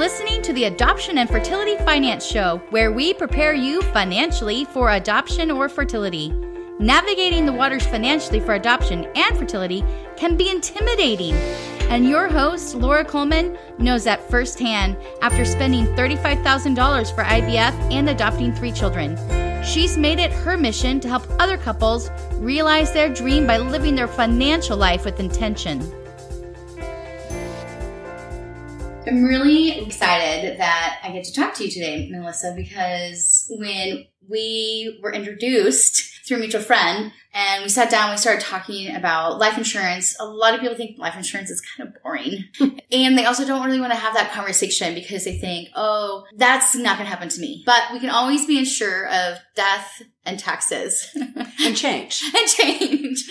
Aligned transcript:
listening 0.00 0.40
to 0.40 0.54
the 0.54 0.64
Adoption 0.64 1.18
and 1.18 1.28
Fertility 1.28 1.76
Finance 1.84 2.24
Show, 2.24 2.56
where 2.70 2.90
we 2.90 3.12
prepare 3.12 3.52
you 3.52 3.82
financially 3.92 4.64
for 4.64 4.92
adoption 4.92 5.50
or 5.50 5.68
fertility. 5.68 6.30
Navigating 6.78 7.44
the 7.44 7.52
waters 7.52 7.86
financially 7.86 8.40
for 8.40 8.54
adoption 8.54 9.04
and 9.14 9.36
fertility 9.36 9.84
can 10.16 10.38
be 10.38 10.48
intimidating. 10.48 11.34
And 11.90 12.08
your 12.08 12.28
host, 12.28 12.74
Laura 12.74 13.04
Coleman, 13.04 13.58
knows 13.76 14.04
that 14.04 14.26
firsthand 14.30 14.96
after 15.20 15.44
spending 15.44 15.84
$35,000 15.88 17.14
for 17.14 17.22
IVF 17.22 17.92
and 17.92 18.08
adopting 18.08 18.54
three 18.54 18.72
children. 18.72 19.18
She's 19.62 19.98
made 19.98 20.18
it 20.18 20.32
her 20.32 20.56
mission 20.56 21.00
to 21.00 21.08
help 21.10 21.24
other 21.38 21.58
couples 21.58 22.10
realize 22.36 22.94
their 22.94 23.12
dream 23.12 23.46
by 23.46 23.58
living 23.58 23.96
their 23.96 24.08
financial 24.08 24.78
life 24.78 25.04
with 25.04 25.20
intention. 25.20 25.99
I'm 29.10 29.24
really 29.24 29.72
excited 29.72 30.60
that 30.60 31.00
I 31.02 31.10
get 31.10 31.24
to 31.24 31.34
talk 31.34 31.54
to 31.54 31.64
you 31.64 31.70
today, 31.70 32.08
Melissa, 32.12 32.54
because 32.56 33.50
when 33.50 34.06
we 34.28 35.00
were 35.02 35.12
introduced 35.12 36.24
through 36.28 36.36
a 36.36 36.40
mutual 36.40 36.62
friend 36.62 37.10
and 37.34 37.64
we 37.64 37.68
sat 37.68 37.90
down, 37.90 38.12
we 38.12 38.16
started 38.16 38.40
talking 38.40 38.94
about 38.94 39.40
life 39.40 39.58
insurance. 39.58 40.16
A 40.20 40.24
lot 40.24 40.54
of 40.54 40.60
people 40.60 40.76
think 40.76 40.96
life 40.96 41.16
insurance 41.16 41.50
is 41.50 41.60
kind 41.60 41.88
of 41.88 42.00
boring. 42.04 42.44
and 42.92 43.18
they 43.18 43.24
also 43.24 43.44
don't 43.44 43.66
really 43.66 43.80
want 43.80 43.92
to 43.92 43.98
have 43.98 44.14
that 44.14 44.30
conversation 44.30 44.94
because 44.94 45.24
they 45.24 45.36
think, 45.38 45.70
oh, 45.74 46.24
that's 46.36 46.76
not 46.76 46.96
going 46.96 47.06
to 47.06 47.10
happen 47.10 47.28
to 47.30 47.40
me. 47.40 47.64
But 47.66 47.82
we 47.92 47.98
can 47.98 48.10
always 48.10 48.46
be 48.46 48.58
insured 48.58 49.08
of 49.08 49.38
death 49.56 50.02
and 50.24 50.38
taxes 50.38 51.08
and 51.60 51.76
change 51.76 52.22
and 52.36 52.48
change. 52.48 53.28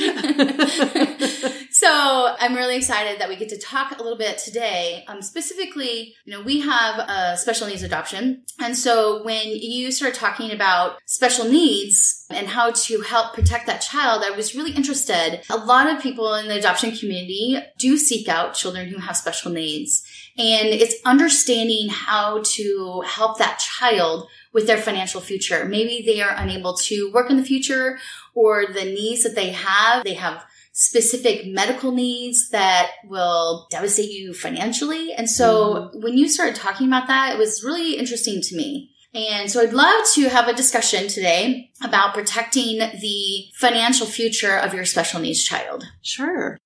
So 1.90 2.36
I'm 2.40 2.54
really 2.54 2.76
excited 2.76 3.20
that 3.20 3.30
we 3.30 3.36
get 3.36 3.50
to 3.50 3.58
talk 3.58 3.92
a 3.92 4.04
little 4.04 4.18
bit 4.18 4.38
today. 4.38 5.04
Um, 5.08 5.24
specifically, 5.24 6.14
you 6.24 6.32
know, 6.32 6.42
we 6.42 6.60
have 6.60 7.00
a 7.00 7.36
special 7.36 7.68
needs 7.68 7.82
adoption. 7.82 8.44
And 8.60 8.78
so 8.78 9.24
when 9.24 9.48
you 9.48 9.92
start 9.92 10.14
talking 10.14 10.52
about 10.52 11.00
special 11.06 11.46
needs 11.46 12.28
and 12.30 12.48
how 12.48 12.72
to 12.72 13.02
help 13.02 13.34
protect 13.34 13.66
that 13.66 13.82
child, 13.82 14.24
I 14.24 14.36
was 14.36 14.54
really 14.54 14.74
interested. 14.74 15.42
A 15.50 15.58
lot 15.58 15.90
of 15.90 16.00
people 16.00 16.36
in 16.36 16.48
the 16.48 16.60
adoption 16.60 16.96
community 16.96 17.58
do 17.80 17.98
seek 17.98 18.28
out 18.28 18.54
children 18.54 18.88
who 18.90 19.00
have 19.00 19.18
special 19.18 19.52
needs. 19.52 20.04
And 20.38 20.68
it's 20.68 20.96
understanding 21.06 21.90
how 21.90 22.44
to 22.44 23.02
help 23.08 23.40
that 23.40 23.58
child 23.58 24.28
with 24.54 24.68
their 24.68 24.78
financial 24.78 25.22
future. 25.22 25.66
Maybe 25.66 26.04
they 26.06 26.22
are 26.22 26.36
unable 26.36 26.76
to 26.76 27.12
work 27.12 27.32
in 27.32 27.38
the 27.38 27.44
future 27.44 27.98
or 28.36 28.68
the 28.68 28.86
needs 28.86 29.24
that 29.24 29.36
they 29.36 29.50
have, 29.50 30.04
they 30.04 30.14
have 30.14 30.46
specific 30.80 31.46
medical 31.46 31.92
needs 31.92 32.52
that 32.52 32.92
will 33.04 33.68
devastate 33.70 34.12
you 34.12 34.34
financially. 34.34 35.12
And 35.12 35.30
so 35.30 35.74
mm-hmm. 35.74 36.02
when 36.02 36.18
you 36.18 36.30
started 36.30 36.56
talking 36.56 36.88
about 36.88 37.08
that, 37.08 37.34
it 37.34 37.38
was 37.38 37.66
really 37.66 37.98
interesting 37.98 38.42
to 38.42 38.56
me. 38.56 38.96
And 39.14 39.52
so 39.52 39.62
I'd 39.62 39.74
love 39.74 40.06
to 40.14 40.30
have 40.30 40.48
a 40.48 40.54
discussion 40.54 41.10
today 41.10 41.72
about 41.84 42.14
protecting 42.14 42.78
the 42.78 43.46
financial 43.56 44.08
future 44.08 44.56
of 44.56 44.74
your 44.74 44.86
special 44.86 45.20
needs 45.20 45.44
child. 45.44 45.84
Sure. 46.02 46.58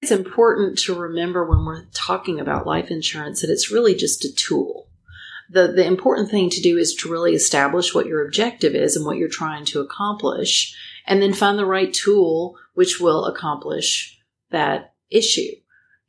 It's 0.00 0.10
important 0.12 0.78
to 0.80 0.98
remember 0.98 1.44
when 1.44 1.66
we're 1.66 1.84
talking 1.92 2.40
about 2.40 2.66
life 2.66 2.90
insurance 2.90 3.42
that 3.42 3.50
it's 3.50 3.70
really 3.70 3.94
just 3.94 4.24
a 4.24 4.34
tool. 4.34 4.88
The, 5.50 5.68
the 5.68 5.84
important 5.84 6.30
thing 6.30 6.48
to 6.48 6.62
do 6.62 6.78
is 6.78 6.94
to 6.94 7.10
really 7.10 7.34
establish 7.34 7.94
what 7.94 8.06
your 8.06 8.24
objective 8.24 8.74
is 8.74 8.96
and 8.96 9.04
what 9.04 9.18
you're 9.18 9.28
trying 9.28 9.66
to 9.66 9.80
accomplish, 9.80 10.74
and 11.06 11.22
then 11.22 11.32
find 11.32 11.58
the 11.58 11.66
right 11.66 11.92
tool 11.92 12.56
which 12.74 13.00
will 13.00 13.26
accomplish 13.26 14.18
that 14.50 14.94
issue. 15.10 15.50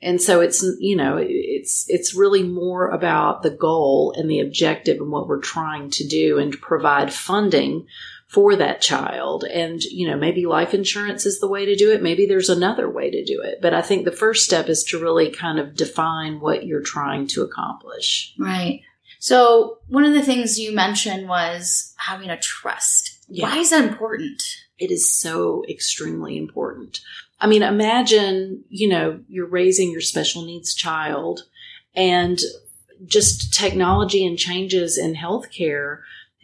And 0.02 0.22
so 0.22 0.42
it's, 0.42 0.64
you 0.80 0.98
know, 0.98 1.18
it's, 1.18 1.86
it's 1.88 2.14
really 2.14 2.44
more 2.44 2.90
about 2.90 3.42
the 3.42 3.50
goal 3.50 4.14
and 4.18 4.30
the 4.30 4.42
objective 4.42 5.00
and 5.00 5.12
what 5.12 5.28
we're 5.28 5.40
trying 5.40 5.90
to 5.92 6.08
do 6.08 6.40
and 6.40 6.60
provide 6.60 7.14
funding 7.14 7.88
for 8.28 8.56
that 8.56 8.82
child. 8.82 9.46
And, 9.46 9.82
you 9.82 10.10
know, 10.10 10.18
maybe 10.18 10.46
life 10.46 10.74
insurance 10.74 11.26
is 11.26 11.40
the 11.40 11.48
way 11.48 11.66
to 11.66 11.76
do 11.76 11.92
it. 11.94 12.04
Maybe 12.04 12.26
there's 12.26 12.50
another 12.50 12.90
way 12.90 13.12
to 13.12 13.24
do 13.24 13.42
it. 13.42 13.60
But 13.62 13.74
I 13.74 13.82
think 13.82 14.04
the 14.04 14.12
first 14.12 14.44
step 14.44 14.68
is 14.68 14.84
to 14.86 15.00
really 15.00 15.32
kind 15.32 15.58
of 15.58 15.76
define 15.76 16.42
what 16.42 16.66
you're 16.66 16.82
trying 16.82 17.28
to 17.28 17.44
accomplish. 17.44 18.34
Right. 18.38 18.82
So 19.20 19.78
one 19.88 20.04
of 20.04 20.14
the 20.14 20.24
things 20.24 20.60
you 20.60 20.76
mentioned 20.76 21.30
was 21.30 21.94
having 21.96 22.30
a 22.30 22.40
trust. 22.40 23.20
Yeah. 23.30 23.46
Why 23.46 23.60
is 23.60 23.70
that 23.70 23.86
important? 23.86 24.44
It 24.80 24.92
is 24.92 25.16
so 25.16 25.64
extremely 25.70 26.38
important. 26.38 27.00
I 27.40 27.48
mean, 27.48 27.62
imagine, 27.62 28.64
you 28.70 28.88
know, 28.88 29.20
you're 29.28 29.48
raising 29.48 29.92
your 29.92 30.02
special 30.02 30.46
needs 30.46 30.74
child 30.74 31.42
and 31.96 32.40
just 33.06 33.54
technology 33.54 34.26
and 34.26 34.38
changes 34.38 34.98
in 34.98 35.16
healthcare, 35.16 36.00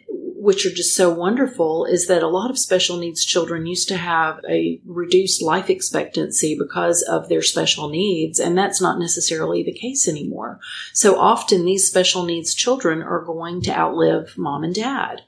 which 0.09 0.65
are 0.65 0.71
just 0.71 0.95
so 0.95 1.09
wonderful, 1.09 1.85
is 1.85 2.07
that 2.07 2.23
a 2.23 2.27
lot 2.27 2.49
of 2.49 2.57
special 2.57 2.97
needs 2.97 3.23
children 3.25 3.65
used 3.65 3.87
to 3.87 3.97
have 3.97 4.39
a 4.49 4.79
reduced 4.85 5.41
life 5.41 5.69
expectancy 5.69 6.57
because 6.57 7.01
of 7.03 7.29
their 7.29 7.41
special 7.41 7.89
needs. 7.89 8.39
And 8.39 8.57
that's 8.57 8.81
not 8.81 8.99
necessarily 8.99 9.63
the 9.63 9.73
case 9.73 10.07
anymore. 10.07 10.59
So 10.93 11.19
often 11.19 11.65
these 11.65 11.87
special 11.87 12.23
needs 12.23 12.53
children 12.53 13.01
are 13.01 13.23
going 13.23 13.61
to 13.63 13.77
outlive 13.77 14.37
mom 14.37 14.63
and 14.63 14.75
dad. 14.75 15.21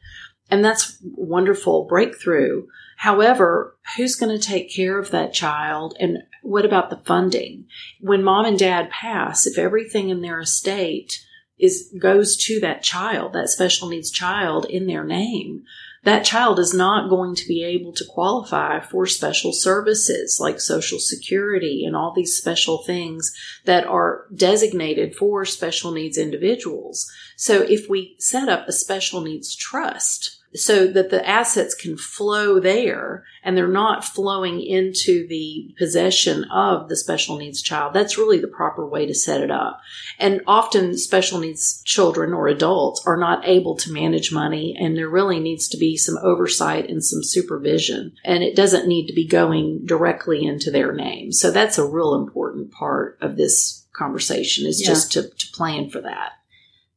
And 0.50 0.66
that's 0.66 0.98
wonderful 1.02 1.86
breakthrough. 1.86 2.68
However, 3.02 3.78
who's 3.98 4.14
going 4.14 4.32
to 4.38 4.48
take 4.48 4.72
care 4.72 5.00
of 5.00 5.10
that 5.10 5.34
child 5.34 5.98
and 6.00 6.20
what 6.44 6.66
about 6.66 6.92
the 6.92 6.98
funding? 6.98 7.66
When 8.00 8.24
mom 8.24 8.46
and 8.46 8.60
dad 8.60 8.92
pass, 8.92 9.48
if 9.48 9.58
everything 9.58 10.10
in 10.10 10.22
their 10.22 10.40
estate 10.40 11.26
is 11.58 11.92
goes 12.00 12.38
to 12.46 12.60
that 12.60 12.84
child, 12.84 13.34
that 13.34 13.50
special 13.50 13.90
needs 13.90 14.12
child 14.12 14.66
in 14.66 14.86
their 14.86 15.04
name, 15.04 15.64
that 16.04 16.24
child 16.24 16.60
is 16.60 16.76
not 16.76 17.10
going 17.10 17.34
to 17.34 17.48
be 17.48 17.64
able 17.64 17.92
to 17.94 18.06
qualify 18.06 18.80
for 18.80 19.08
special 19.08 19.52
services 19.52 20.38
like 20.40 20.60
social 20.60 21.00
security 21.00 21.84
and 21.84 21.96
all 21.96 22.14
these 22.14 22.38
special 22.38 22.84
things 22.84 23.34
that 23.66 23.88
are 23.88 24.28
designated 24.32 25.16
for 25.16 25.44
special 25.44 25.92
needs 25.92 26.20
individuals. 26.20 27.12
So 27.36 27.64
if 27.64 27.90
we 27.90 28.16
set 28.20 28.48
up 28.48 28.68
a 28.68 28.72
special 28.72 29.22
needs 29.22 29.56
trust, 29.56 30.38
so 30.54 30.88
that 30.88 31.10
the 31.10 31.28
assets 31.28 31.74
can 31.74 31.98
flow 31.98 32.60
there 32.60 33.24
and 33.44 33.56
they're 33.56 33.68
not 33.68 34.04
flowing 34.04 34.62
into 34.62 35.26
the 35.28 35.74
possession 35.78 36.44
of 36.46 36.90
the 36.90 36.96
special 36.96 37.38
needs 37.38 37.62
child. 37.62 37.94
That's 37.94 38.18
really 38.18 38.40
the 38.40 38.48
proper 38.48 38.86
way 38.86 39.06
to 39.06 39.14
set 39.14 39.42
it 39.42 39.52
up. 39.52 39.80
And 40.20 40.42
often 40.46 40.98
special 40.98 41.40
needs 41.40 41.82
children 41.84 42.34
or 42.34 42.48
adults 42.48 43.04
are 43.06 43.18
not 43.18 43.48
able 43.48 43.76
to 43.78 43.92
manage 43.92 44.32
money 44.32 44.76
and 44.78 44.98
there 44.98 45.10
really 45.10 45.40
needs 45.40 45.70
to 45.70 45.78
be 45.78 45.96
some 45.96 46.18
oversight 46.22 46.90
and 46.90 47.04
some 47.04 47.24
supervision. 47.24 48.14
And 48.26 48.44
it 48.44 48.56
doesn't 48.56 48.88
need 48.88 49.08
to 49.08 49.14
be 49.14 49.28
going 49.28 49.86
directly 49.86 50.46
into 50.46 50.70
their 50.70 50.94
name. 50.94 51.32
So 51.32 51.52
that's 51.52 51.78
a 51.78 51.88
real 51.88 52.16
important 52.16 52.72
part 52.72 53.18
of 53.22 53.38
this 53.38 53.88
conversation 53.94 54.68
is 54.68 54.82
yeah. 54.82 54.88
just 54.88 55.14
to, 55.14 55.30
to 55.30 55.48
plan 55.54 55.90
for 55.90 56.02
that. 56.02 56.34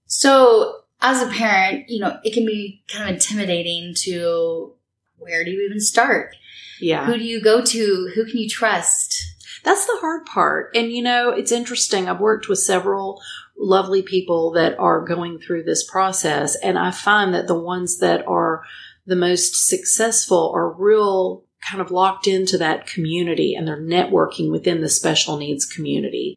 So 0.07 0.84
as 1.01 1.23
a 1.23 1.27
parent, 1.27 1.89
you 1.89 2.01
know, 2.01 2.19
it 2.25 2.33
can 2.33 2.47
be 2.47 2.83
kind 2.89 3.09
of 3.09 3.15
intimidating 3.15 3.95
to 4.01 4.73
where 5.19 5.45
do 5.45 5.51
you 5.51 5.65
even 5.67 5.81
start? 5.81 6.35
Yeah. 6.81 7.07
Who 7.07 7.15
do 7.15 7.25
you 7.25 7.43
go 7.43 7.63
to? 7.65 8.13
Who 8.15 8.25
can 8.25 8.39
you 8.39 8.49
trust? 8.49 9.23
That's 9.65 9.87
the 9.87 9.97
hard 10.01 10.27
part. 10.27 10.77
And 10.77 10.93
you 10.93 11.03
know, 11.03 11.31
it's 11.31 11.53
interesting. 11.53 12.09
I've 12.09 12.21
worked 12.21 12.49
with 12.49 12.59
several 12.59 13.21
lovely 13.57 14.03
people 14.03 14.53
that 14.53 14.79
are 14.79 15.05
going 15.05 15.39
through 15.39 15.63
this 15.63 15.89
process, 15.89 16.57
and 16.57 16.79
I 16.79 16.91
find 16.91 17.33
that 17.35 17.47
the 17.47 17.59
ones 17.59 17.99
that 17.99 18.27
are 18.27 18.63
the 19.07 19.17
most 19.17 19.69
successful 19.69 20.53
are 20.55 20.71
real 20.71 21.45
kind 21.61 21.81
of 21.81 21.91
locked 21.91 22.27
into 22.27 22.59
that 22.59 22.87
community 22.87 23.55
and 23.55 23.67
they're 23.67 23.81
networking 23.81 24.51
within 24.51 24.81
the 24.81 24.89
special 24.89 25.37
needs 25.39 25.65
community. 25.65 26.37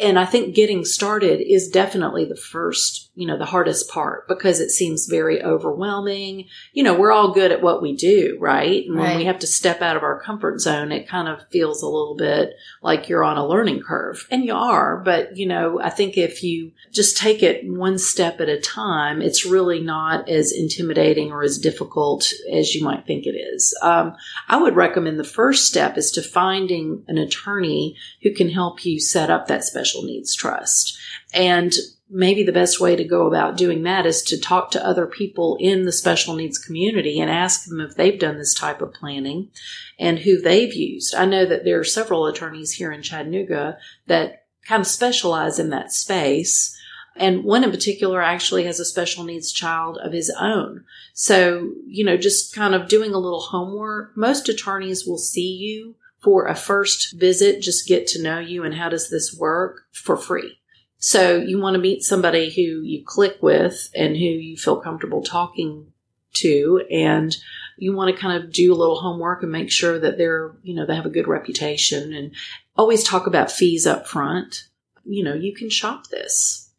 And 0.00 0.18
I 0.18 0.24
think 0.24 0.54
getting 0.54 0.84
started 0.84 1.40
is 1.40 1.68
definitely 1.68 2.24
the 2.24 2.36
first, 2.36 3.10
you 3.16 3.26
know, 3.26 3.36
the 3.36 3.44
hardest 3.44 3.90
part 3.90 4.28
because 4.28 4.60
it 4.60 4.70
seems 4.70 5.06
very 5.06 5.42
overwhelming. 5.42 6.46
You 6.72 6.84
know, 6.84 6.94
we're 6.94 7.10
all 7.10 7.32
good 7.32 7.50
at 7.50 7.62
what 7.62 7.82
we 7.82 7.96
do, 7.96 8.36
right? 8.40 8.86
And 8.86 8.96
right. 8.96 9.08
when 9.08 9.16
we 9.16 9.24
have 9.24 9.40
to 9.40 9.46
step 9.46 9.82
out 9.82 9.96
of 9.96 10.04
our 10.04 10.20
comfort 10.20 10.60
zone, 10.60 10.92
it 10.92 11.08
kind 11.08 11.26
of 11.26 11.46
feels 11.48 11.82
a 11.82 11.88
little 11.88 12.14
bit 12.14 12.54
like 12.80 13.08
you're 13.08 13.24
on 13.24 13.38
a 13.38 13.46
learning 13.46 13.82
curve. 13.82 14.26
And 14.30 14.44
you 14.44 14.54
are, 14.54 14.98
but 14.98 15.36
you 15.36 15.46
know, 15.46 15.80
I 15.80 15.90
think 15.90 16.16
if 16.16 16.44
you 16.44 16.72
just 16.92 17.16
take 17.16 17.42
it 17.42 17.68
one 17.68 17.98
step 17.98 18.40
at 18.40 18.48
a 18.48 18.60
time, 18.60 19.20
it's 19.20 19.44
really 19.44 19.80
not 19.80 20.28
as 20.28 20.52
intimidating 20.52 21.32
or 21.32 21.42
as 21.42 21.58
difficult 21.58 22.32
as 22.52 22.74
you 22.74 22.84
might 22.84 23.06
think 23.06 23.26
it 23.26 23.36
is. 23.36 23.76
Um, 23.82 24.14
I 24.48 24.58
would 24.58 24.76
recommend 24.76 25.18
the 25.18 25.24
first 25.24 25.66
step 25.66 25.98
is 25.98 26.12
to 26.12 26.22
finding 26.22 27.02
an 27.08 27.18
attorney 27.18 27.96
who 28.22 28.32
can 28.32 28.48
help 28.48 28.84
you 28.84 29.00
set 29.00 29.30
up 29.30 29.48
that 29.48 29.64
special 29.64 29.87
special 29.88 30.04
needs 30.04 30.34
trust. 30.34 30.98
And 31.32 31.72
maybe 32.10 32.42
the 32.42 32.52
best 32.52 32.80
way 32.80 32.96
to 32.96 33.04
go 33.04 33.26
about 33.26 33.56
doing 33.56 33.82
that 33.82 34.06
is 34.06 34.22
to 34.22 34.40
talk 34.40 34.70
to 34.70 34.86
other 34.86 35.06
people 35.06 35.56
in 35.60 35.84
the 35.84 35.92
special 35.92 36.34
needs 36.34 36.58
community 36.58 37.20
and 37.20 37.30
ask 37.30 37.66
them 37.66 37.80
if 37.80 37.94
they've 37.94 38.18
done 38.18 38.38
this 38.38 38.54
type 38.54 38.80
of 38.80 38.94
planning 38.94 39.50
and 39.98 40.20
who 40.20 40.40
they've 40.40 40.74
used. 40.74 41.14
I 41.14 41.26
know 41.26 41.44
that 41.46 41.64
there 41.64 41.78
are 41.78 41.84
several 41.84 42.26
attorneys 42.26 42.72
here 42.72 42.92
in 42.92 43.02
Chattanooga 43.02 43.78
that 44.06 44.46
kind 44.66 44.80
of 44.80 44.86
specialize 44.86 45.58
in 45.58 45.70
that 45.70 45.92
space. 45.92 46.74
And 47.16 47.44
one 47.44 47.64
in 47.64 47.70
particular 47.70 48.22
actually 48.22 48.64
has 48.64 48.78
a 48.80 48.84
special 48.84 49.24
needs 49.24 49.52
child 49.52 49.98
of 49.98 50.12
his 50.12 50.32
own. 50.38 50.84
So, 51.14 51.72
you 51.86 52.04
know, 52.04 52.16
just 52.16 52.54
kind 52.54 52.74
of 52.74 52.88
doing 52.88 53.12
a 53.12 53.18
little 53.18 53.40
homework. 53.40 54.16
Most 54.16 54.48
attorneys 54.48 55.04
will 55.04 55.18
see 55.18 55.50
you 55.50 55.96
for 56.20 56.46
a 56.46 56.54
first 56.54 57.18
visit, 57.18 57.62
just 57.62 57.86
get 57.86 58.06
to 58.08 58.22
know 58.22 58.38
you 58.38 58.64
and 58.64 58.74
how 58.74 58.88
does 58.88 59.10
this 59.10 59.34
work 59.38 59.82
for 59.92 60.16
free. 60.16 60.58
So 60.98 61.36
you 61.36 61.60
want 61.60 61.74
to 61.74 61.80
meet 61.80 62.02
somebody 62.02 62.50
who 62.50 62.82
you 62.82 63.04
click 63.06 63.38
with 63.40 63.88
and 63.94 64.16
who 64.16 64.24
you 64.24 64.56
feel 64.56 64.80
comfortable 64.80 65.22
talking 65.22 65.92
to 66.34 66.84
and 66.90 67.36
you 67.76 67.94
want 67.94 68.14
to 68.14 68.20
kind 68.20 68.42
of 68.42 68.52
do 68.52 68.72
a 68.72 68.76
little 68.76 69.00
homework 69.00 69.42
and 69.42 69.52
make 69.52 69.70
sure 69.70 69.98
that 70.00 70.18
they're, 70.18 70.56
you 70.62 70.74
know, 70.74 70.84
they 70.84 70.96
have 70.96 71.06
a 71.06 71.10
good 71.10 71.28
reputation 71.28 72.12
and 72.12 72.34
always 72.76 73.04
talk 73.04 73.28
about 73.28 73.52
fees 73.52 73.86
up 73.86 74.08
front. 74.08 74.64
You 75.04 75.22
know, 75.22 75.34
you 75.34 75.54
can 75.54 75.70
shop 75.70 76.08
this. 76.08 76.70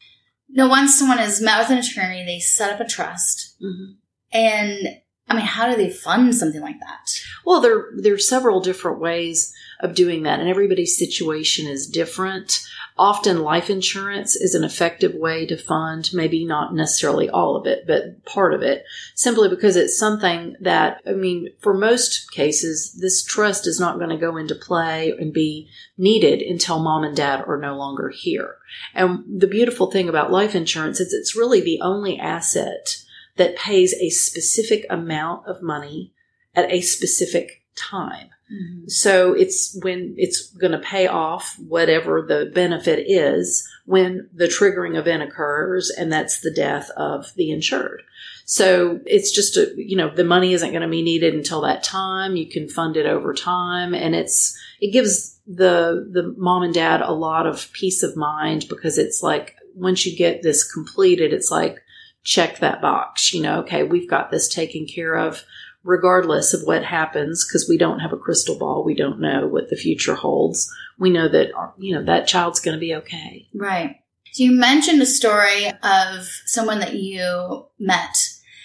Now, 0.50 0.68
once 0.68 0.98
someone 0.98 1.20
has 1.20 1.42
met 1.42 1.60
with 1.60 1.70
an 1.70 1.78
attorney, 1.78 2.26
they 2.26 2.40
set 2.40 2.74
up 2.74 2.82
a 2.82 2.90
trust. 2.90 3.56
Mm-hmm. 3.62 3.92
And 4.34 5.02
I 5.30 5.36
mean, 5.36 5.46
how 5.46 5.70
do 5.70 5.78
they 5.78 5.92
fund 5.92 6.34
something 6.34 6.62
like 6.62 6.80
that? 6.80 7.22
Well, 7.46 7.62
there 7.62 7.90
there 7.96 8.16
are 8.16 8.20
several 8.20 8.62
different 8.62 9.00
ways 9.00 9.54
of 9.80 9.94
doing 9.94 10.24
that, 10.24 10.40
and 10.40 10.50
everybody's 10.50 10.98
situation 10.98 11.68
is 11.68 11.88
different. 11.88 12.62
Often, 12.98 13.44
life 13.44 13.70
insurance 13.70 14.36
is 14.36 14.56
an 14.56 14.66
effective 14.66 15.14
way 15.14 15.46
to 15.46 15.56
fund, 15.56 16.10
maybe 16.14 16.44
not 16.44 16.74
necessarily 16.74 17.30
all 17.30 17.56
of 17.56 17.66
it, 17.66 17.86
but 17.88 18.26
part 18.26 18.54
of 18.54 18.62
it, 18.62 18.84
simply 19.16 19.48
because 19.48 19.78
it's 19.78 19.98
something 19.98 20.58
that, 20.60 21.02
I 21.08 21.14
mean, 21.14 21.54
for 21.60 21.74
most 21.74 22.30
cases, 22.32 22.98
this 23.00 23.24
trust 23.24 23.68
is 23.68 23.80
not 23.80 24.00
going 24.00 24.10
to 24.10 24.18
go 24.18 24.36
into 24.36 24.54
play 24.54 25.12
and 25.18 25.32
be 25.32 25.70
needed 25.98 26.42
until 26.42 26.80
mom 26.80 27.06
and 27.06 27.16
dad 27.16 27.42
are 27.48 27.58
no 27.58 27.78
longer 27.78 28.10
here. 28.10 28.58
And 28.94 29.24
the 29.40 29.48
beautiful 29.48 29.90
thing 29.90 30.10
about 30.10 30.32
life 30.32 30.54
insurance 30.54 31.00
is 31.00 31.14
it's 31.14 31.38
really 31.38 31.62
the 31.62 31.80
only 31.82 32.20
asset 32.20 32.98
that 33.40 33.56
pays 33.56 33.94
a 33.94 34.10
specific 34.10 34.86
amount 34.90 35.48
of 35.48 35.64
money 35.64 36.14
at 36.54 36.70
a 36.72 36.82
specific 36.82 37.64
time. 37.76 38.28
Mm-hmm. 38.52 38.88
So 38.88 39.34
it's 39.34 39.80
when 39.82 40.16
it's 40.18 40.50
going 40.50 40.74
to 40.74 40.80
pay 40.80 41.08
off 41.08 41.56
whatever 41.68 42.22
the 42.28 42.52
benefit 42.54 43.06
is 43.08 43.66
when 43.86 44.30
the 44.34 44.48
triggering 44.48 44.98
event 44.98 45.24
occurs, 45.24 45.90
and 45.90 46.12
that's 46.12 46.42
the 46.42 46.52
death 46.52 46.90
of 46.98 47.34
the 47.36 47.50
insured. 47.52 48.02
So 48.46 49.00
it's 49.06 49.32
just 49.32 49.56
a, 49.56 49.72
you 49.78 49.96
know, 49.96 50.14
the 50.14 50.24
money 50.24 50.54
isn't 50.54 50.72
going 50.72 50.82
to 50.82 50.90
be 50.90 51.02
needed 51.02 51.34
until 51.34 51.62
that 51.62 51.84
time. 51.84 52.36
You 52.36 52.50
can 52.50 52.68
fund 52.68 52.98
it 52.98 53.06
over 53.06 53.34
time, 53.34 53.94
and 53.94 54.16
it's, 54.16 54.58
it 54.82 54.92
gives 54.92 55.40
the, 55.48 56.10
the 56.12 56.36
mom 56.38 56.64
and 56.64 56.74
dad 56.74 57.02
a 57.02 57.14
lot 57.14 57.48
of 57.48 57.72
peace 57.72 58.04
of 58.04 58.18
mind 58.18 58.66
because 58.68 58.98
it's 58.98 59.24
like, 59.24 59.56
once 59.76 60.06
you 60.06 60.18
get 60.18 60.42
this 60.42 60.70
completed, 60.70 61.32
it's 61.32 61.52
like, 61.52 61.78
check 62.24 62.60
that 62.60 62.82
box, 62.82 63.34
you 63.34 63.42
know, 63.42 63.60
okay, 63.60 63.84
we've 63.84 64.10
got 64.10 64.32
this 64.32 64.48
taken 64.48 64.86
care 64.86 65.16
of 65.16 65.44
regardless 65.84 66.54
of 66.54 66.62
what 66.64 66.84
happens, 66.84 67.46
because 67.46 67.68
we 67.68 67.78
don't 67.78 68.00
have 68.00 68.12
a 68.12 68.18
crystal 68.18 68.60
ball. 68.60 68.84
We 68.84 68.96
don't 68.96 69.22
know 69.22 69.48
what 69.48 69.70
the 69.70 69.78
future 69.78 70.14
holds. 70.14 70.70
We 70.98 71.10
know 71.10 71.30
that, 71.30 71.52
you 71.78 71.96
know, 71.96 72.04
that 72.04 72.28
child's 72.28 72.60
going 72.60 72.76
to 72.76 72.80
be 72.80 72.96
okay. 72.96 73.48
Right. 73.54 73.96
So 74.34 74.44
you 74.44 74.52
mentioned 74.52 75.02
a 75.02 75.06
story 75.06 75.68
of 75.82 76.28
someone 76.46 76.80
that 76.80 76.96
you 76.96 77.66
met 77.80 78.16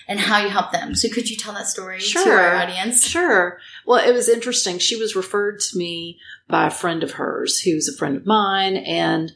and 0.09 0.21
how 0.21 0.43
you 0.43 0.49
helped 0.49 0.73
them. 0.73 0.95
So 0.95 1.09
could 1.09 1.31
you 1.31 1.37
tell 1.37 1.55
that 1.55 1.69
story 1.69 2.01
to 2.01 2.19
our 2.19 2.57
audience? 2.57 3.07
Sure. 3.07 3.59
Well, 3.87 4.07
it 4.07 4.13
was 4.13 4.29
interesting. 4.29 4.79
She 4.79 4.97
was 4.97 5.17
referred 5.17 5.61
to 5.61 5.79
me 5.79 6.19
by 6.49 6.67
a 6.67 6.71
friend 6.71 7.03
of 7.03 7.13
hers 7.13 7.61
who's 7.61 7.89
a 7.89 7.97
friend 7.97 8.17
of 8.17 8.27
mine 8.27 8.77
and 8.77 9.33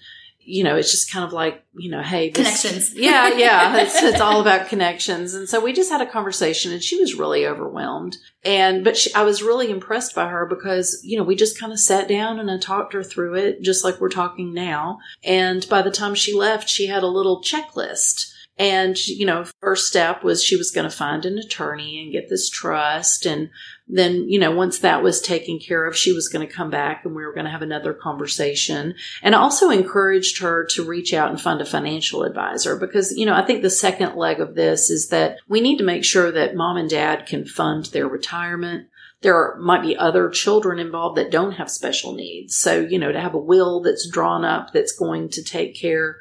you 0.49 0.65
know, 0.65 0.77
it's 0.77 0.91
just 0.91 1.13
kind 1.13 1.27
of 1.27 1.33
like, 1.35 1.63
you 1.75 1.91
know, 1.91 2.03
hey, 2.03 2.31
this, 2.31 2.63
connections. 2.63 2.95
Yeah, 2.97 3.37
yeah. 3.37 3.77
It's, 3.77 3.95
it's 4.03 4.21
all 4.21 4.41
about 4.41 4.69
connections. 4.69 5.35
And 5.35 5.47
so 5.47 5.61
we 5.61 5.75
just 5.75 5.91
had 5.91 6.01
a 6.01 6.11
conversation 6.11 6.73
and 6.73 6.83
she 6.83 6.99
was 6.99 7.15
really 7.15 7.47
overwhelmed. 7.47 8.17
And, 8.45 8.83
but 8.83 8.97
she, 8.97 9.13
I 9.13 9.25
was 9.25 9.43
really 9.43 9.71
impressed 9.71 10.15
by 10.15 10.29
her 10.29 10.47
because, 10.47 11.03
you 11.05 11.19
know, 11.19 11.23
we 11.23 11.37
just 11.37 11.61
kind 11.61 11.71
of 11.71 11.79
sat 11.79 12.09
down 12.09 12.41
and 12.41 12.51
I 12.51 12.57
talked 12.57 12.95
her 12.95 13.03
through 13.03 13.35
it 13.35 13.61
just 13.61 13.85
like 13.85 14.01
we're 14.01 14.09
talking 14.09 14.55
now. 14.55 15.01
And 15.23 15.69
by 15.69 15.83
the 15.83 15.91
time 15.91 16.15
she 16.15 16.33
left, 16.33 16.69
she 16.69 16.87
had 16.87 17.03
a 17.03 17.09
little 17.09 17.43
checklist. 17.43 18.33
And, 18.59 18.99
you 19.07 19.25
know, 19.25 19.45
first 19.61 19.87
step 19.87 20.25
was 20.25 20.43
she 20.43 20.57
was 20.57 20.73
going 20.73 20.89
to 20.89 20.97
find 20.97 21.25
an 21.25 21.39
attorney 21.39 22.03
and 22.03 22.13
get 22.13 22.29
this 22.29 22.51
trust 22.51 23.25
and 23.25 23.51
then, 23.91 24.29
you 24.29 24.39
know, 24.39 24.51
once 24.51 24.81
that 24.81 25.03
was 25.03 25.21
taken 25.21 25.59
care 25.59 25.87
of, 25.87 25.97
she 25.97 26.13
was 26.13 26.29
going 26.29 26.47
to 26.47 26.53
come 26.53 26.69
back 26.69 27.05
and 27.05 27.15
we 27.15 27.25
were 27.25 27.33
going 27.33 27.47
to 27.47 27.51
have 27.51 27.63
another 27.63 27.95
conversation. 27.95 28.95
And 29.23 29.35
also 29.35 29.71
encouraged 29.71 30.41
her 30.41 30.67
to 30.73 30.85
reach 30.85 31.15
out 31.15 31.31
and 31.31 31.41
find 31.41 31.61
a 31.61 31.65
financial 31.65 32.23
advisor 32.23 32.77
because, 32.77 33.17
you 33.17 33.25
know, 33.25 33.35
I 33.35 33.47
think 33.47 33.63
the 33.63 33.71
second 33.71 34.17
leg 34.17 34.41
of 34.41 34.55
this 34.55 34.91
is 34.91 35.09
that 35.09 35.39
we 35.49 35.61
need 35.61 35.79
to 35.79 35.85
make 35.85 36.05
sure 36.05 36.31
that 36.31 36.55
mom 36.55 36.77
and 36.77 36.91
dad 36.91 37.27
can 37.27 37.47
fund 37.47 37.87
their 37.87 38.07
retirement 38.07 38.89
there 39.21 39.35
are, 39.35 39.57
might 39.59 39.83
be 39.83 39.97
other 39.97 40.31
children 40.31 40.79
involved 40.79 41.17
that 41.17 41.31
don't 41.31 41.53
have 41.53 41.71
special 41.71 42.13
needs. 42.13 42.57
So, 42.57 42.81
you 42.81 42.99
know, 42.99 43.11
to 43.11 43.21
have 43.21 43.35
a 43.35 43.39
will 43.39 43.81
that's 43.81 44.09
drawn 44.09 44.45
up 44.45 44.73
that's 44.73 44.93
going 44.93 45.31
to 45.31 45.43
take 45.43 45.75
care 45.75 46.19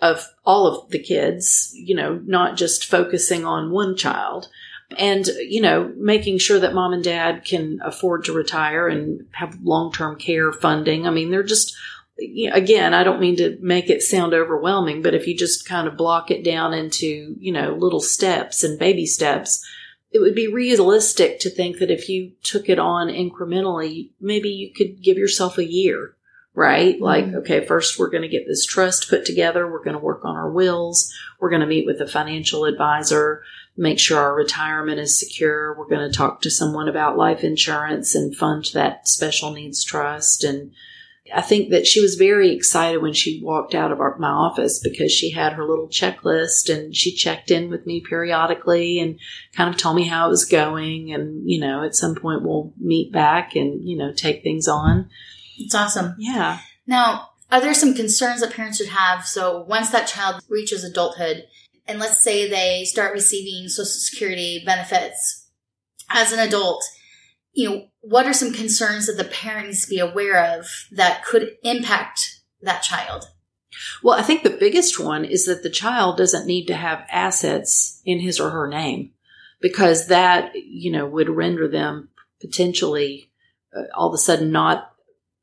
of 0.00 0.26
all 0.44 0.66
of 0.66 0.90
the 0.90 0.98
kids, 0.98 1.72
you 1.74 1.94
know, 1.94 2.20
not 2.24 2.56
just 2.56 2.86
focusing 2.86 3.44
on 3.44 3.70
one 3.70 3.96
child. 3.96 4.48
And 4.98 5.24
you 5.48 5.60
know 5.60 5.92
making 5.96 6.38
sure 6.38 6.58
that 6.58 6.74
mom 6.74 6.92
and 6.92 7.04
dad 7.04 7.44
can 7.44 7.78
afford 7.84 8.24
to 8.24 8.32
retire 8.32 8.88
and 8.88 9.24
have 9.30 9.56
long-term 9.62 10.18
care 10.18 10.52
funding. 10.52 11.06
I 11.06 11.10
mean 11.10 11.30
they're 11.30 11.44
just 11.44 11.76
again 12.52 12.92
i 12.92 13.02
don't 13.02 13.20
mean 13.20 13.36
to 13.36 13.56
make 13.60 13.88
it 13.88 14.02
sound 14.02 14.34
overwhelming 14.34 15.02
but 15.02 15.14
if 15.14 15.26
you 15.26 15.36
just 15.36 15.66
kind 15.66 15.88
of 15.88 15.96
block 15.96 16.30
it 16.30 16.44
down 16.44 16.74
into 16.74 17.34
you 17.38 17.52
know 17.52 17.74
little 17.74 18.00
steps 18.00 18.62
and 18.62 18.78
baby 18.78 19.06
steps 19.06 19.66
it 20.12 20.18
would 20.18 20.34
be 20.34 20.48
realistic 20.48 21.38
to 21.38 21.48
think 21.48 21.78
that 21.78 21.90
if 21.90 22.08
you 22.08 22.32
took 22.42 22.68
it 22.68 22.78
on 22.78 23.08
incrementally 23.08 24.10
maybe 24.20 24.48
you 24.48 24.72
could 24.72 25.02
give 25.02 25.16
yourself 25.16 25.56
a 25.56 25.64
year 25.64 26.14
right 26.54 26.96
mm-hmm. 26.96 27.04
like 27.04 27.24
okay 27.34 27.64
first 27.64 27.98
we're 27.98 28.10
going 28.10 28.22
to 28.22 28.28
get 28.28 28.46
this 28.46 28.66
trust 28.66 29.08
put 29.08 29.24
together 29.24 29.70
we're 29.70 29.84
going 29.84 29.96
to 29.96 30.02
work 30.02 30.24
on 30.24 30.36
our 30.36 30.50
wills 30.50 31.12
we're 31.38 31.50
going 31.50 31.60
to 31.60 31.66
meet 31.66 31.86
with 31.86 32.00
a 32.00 32.08
financial 32.08 32.64
advisor 32.64 33.42
make 33.80 33.98
sure 33.98 34.18
our 34.18 34.34
retirement 34.34 35.00
is 35.00 35.18
secure. 35.18 35.74
We're 35.76 35.88
going 35.88 36.08
to 36.08 36.16
talk 36.16 36.42
to 36.42 36.50
someone 36.50 36.88
about 36.88 37.16
life 37.16 37.42
insurance 37.42 38.14
and 38.14 38.36
fund 38.36 38.66
that 38.74 39.08
special 39.08 39.52
needs 39.52 39.82
trust. 39.82 40.44
And 40.44 40.72
I 41.34 41.40
think 41.40 41.70
that 41.70 41.86
she 41.86 42.02
was 42.02 42.16
very 42.16 42.54
excited 42.54 43.00
when 43.00 43.14
she 43.14 43.40
walked 43.42 43.74
out 43.74 43.90
of 43.90 43.98
our, 43.98 44.18
my 44.18 44.28
office 44.28 44.80
because 44.80 45.10
she 45.10 45.30
had 45.30 45.54
her 45.54 45.66
little 45.66 45.88
checklist 45.88 46.72
and 46.72 46.94
she 46.94 47.14
checked 47.14 47.50
in 47.50 47.70
with 47.70 47.86
me 47.86 48.02
periodically 48.06 48.98
and 48.98 49.18
kind 49.54 49.72
of 49.72 49.80
told 49.80 49.96
me 49.96 50.04
how 50.04 50.26
it 50.26 50.30
was 50.30 50.44
going. 50.44 51.12
And, 51.12 51.48
you 51.48 51.58
know, 51.58 51.82
at 51.82 51.94
some 51.94 52.14
point 52.14 52.42
we'll 52.42 52.74
meet 52.78 53.12
back 53.12 53.56
and, 53.56 53.82
you 53.88 53.96
know, 53.96 54.12
take 54.12 54.42
things 54.42 54.68
on. 54.68 55.08
It's 55.60 55.74
awesome. 55.74 56.14
Yeah. 56.18 56.58
Now, 56.86 57.30
are 57.50 57.60
there 57.60 57.74
some 57.74 57.94
concerns 57.94 58.40
that 58.40 58.52
parents 58.52 58.78
should 58.78 58.88
have? 58.88 59.26
So 59.26 59.62
once 59.62 59.90
that 59.90 60.06
child 60.06 60.42
reaches 60.48 60.84
adulthood, 60.84 61.44
and 61.86 61.98
let's 61.98 62.22
say 62.22 62.48
they 62.48 62.84
start 62.84 63.12
receiving 63.12 63.68
social 63.68 63.86
security 63.86 64.62
benefits 64.64 65.48
as 66.08 66.32
an 66.32 66.38
adult, 66.38 66.84
you 67.52 67.68
know, 67.68 67.86
what 68.00 68.26
are 68.26 68.32
some 68.32 68.52
concerns 68.52 69.06
that 69.06 69.16
the 69.16 69.24
parent 69.24 69.66
needs 69.66 69.84
to 69.84 69.90
be 69.90 69.98
aware 69.98 70.56
of 70.56 70.66
that 70.92 71.24
could 71.24 71.56
impact 71.62 72.42
that 72.62 72.82
child? 72.82 73.24
Well, 74.02 74.18
I 74.18 74.22
think 74.22 74.42
the 74.42 74.50
biggest 74.50 75.00
one 75.00 75.24
is 75.24 75.46
that 75.46 75.62
the 75.62 75.70
child 75.70 76.16
doesn't 76.16 76.46
need 76.46 76.66
to 76.66 76.76
have 76.76 77.06
assets 77.10 78.00
in 78.04 78.20
his 78.20 78.38
or 78.40 78.50
her 78.50 78.68
name 78.68 79.12
because 79.60 80.06
that, 80.06 80.52
you 80.54 80.90
know, 80.90 81.06
would 81.06 81.28
render 81.28 81.68
them 81.68 82.08
potentially 82.40 83.30
uh, 83.76 83.82
all 83.94 84.08
of 84.08 84.14
a 84.14 84.18
sudden 84.18 84.50
not 84.50 84.89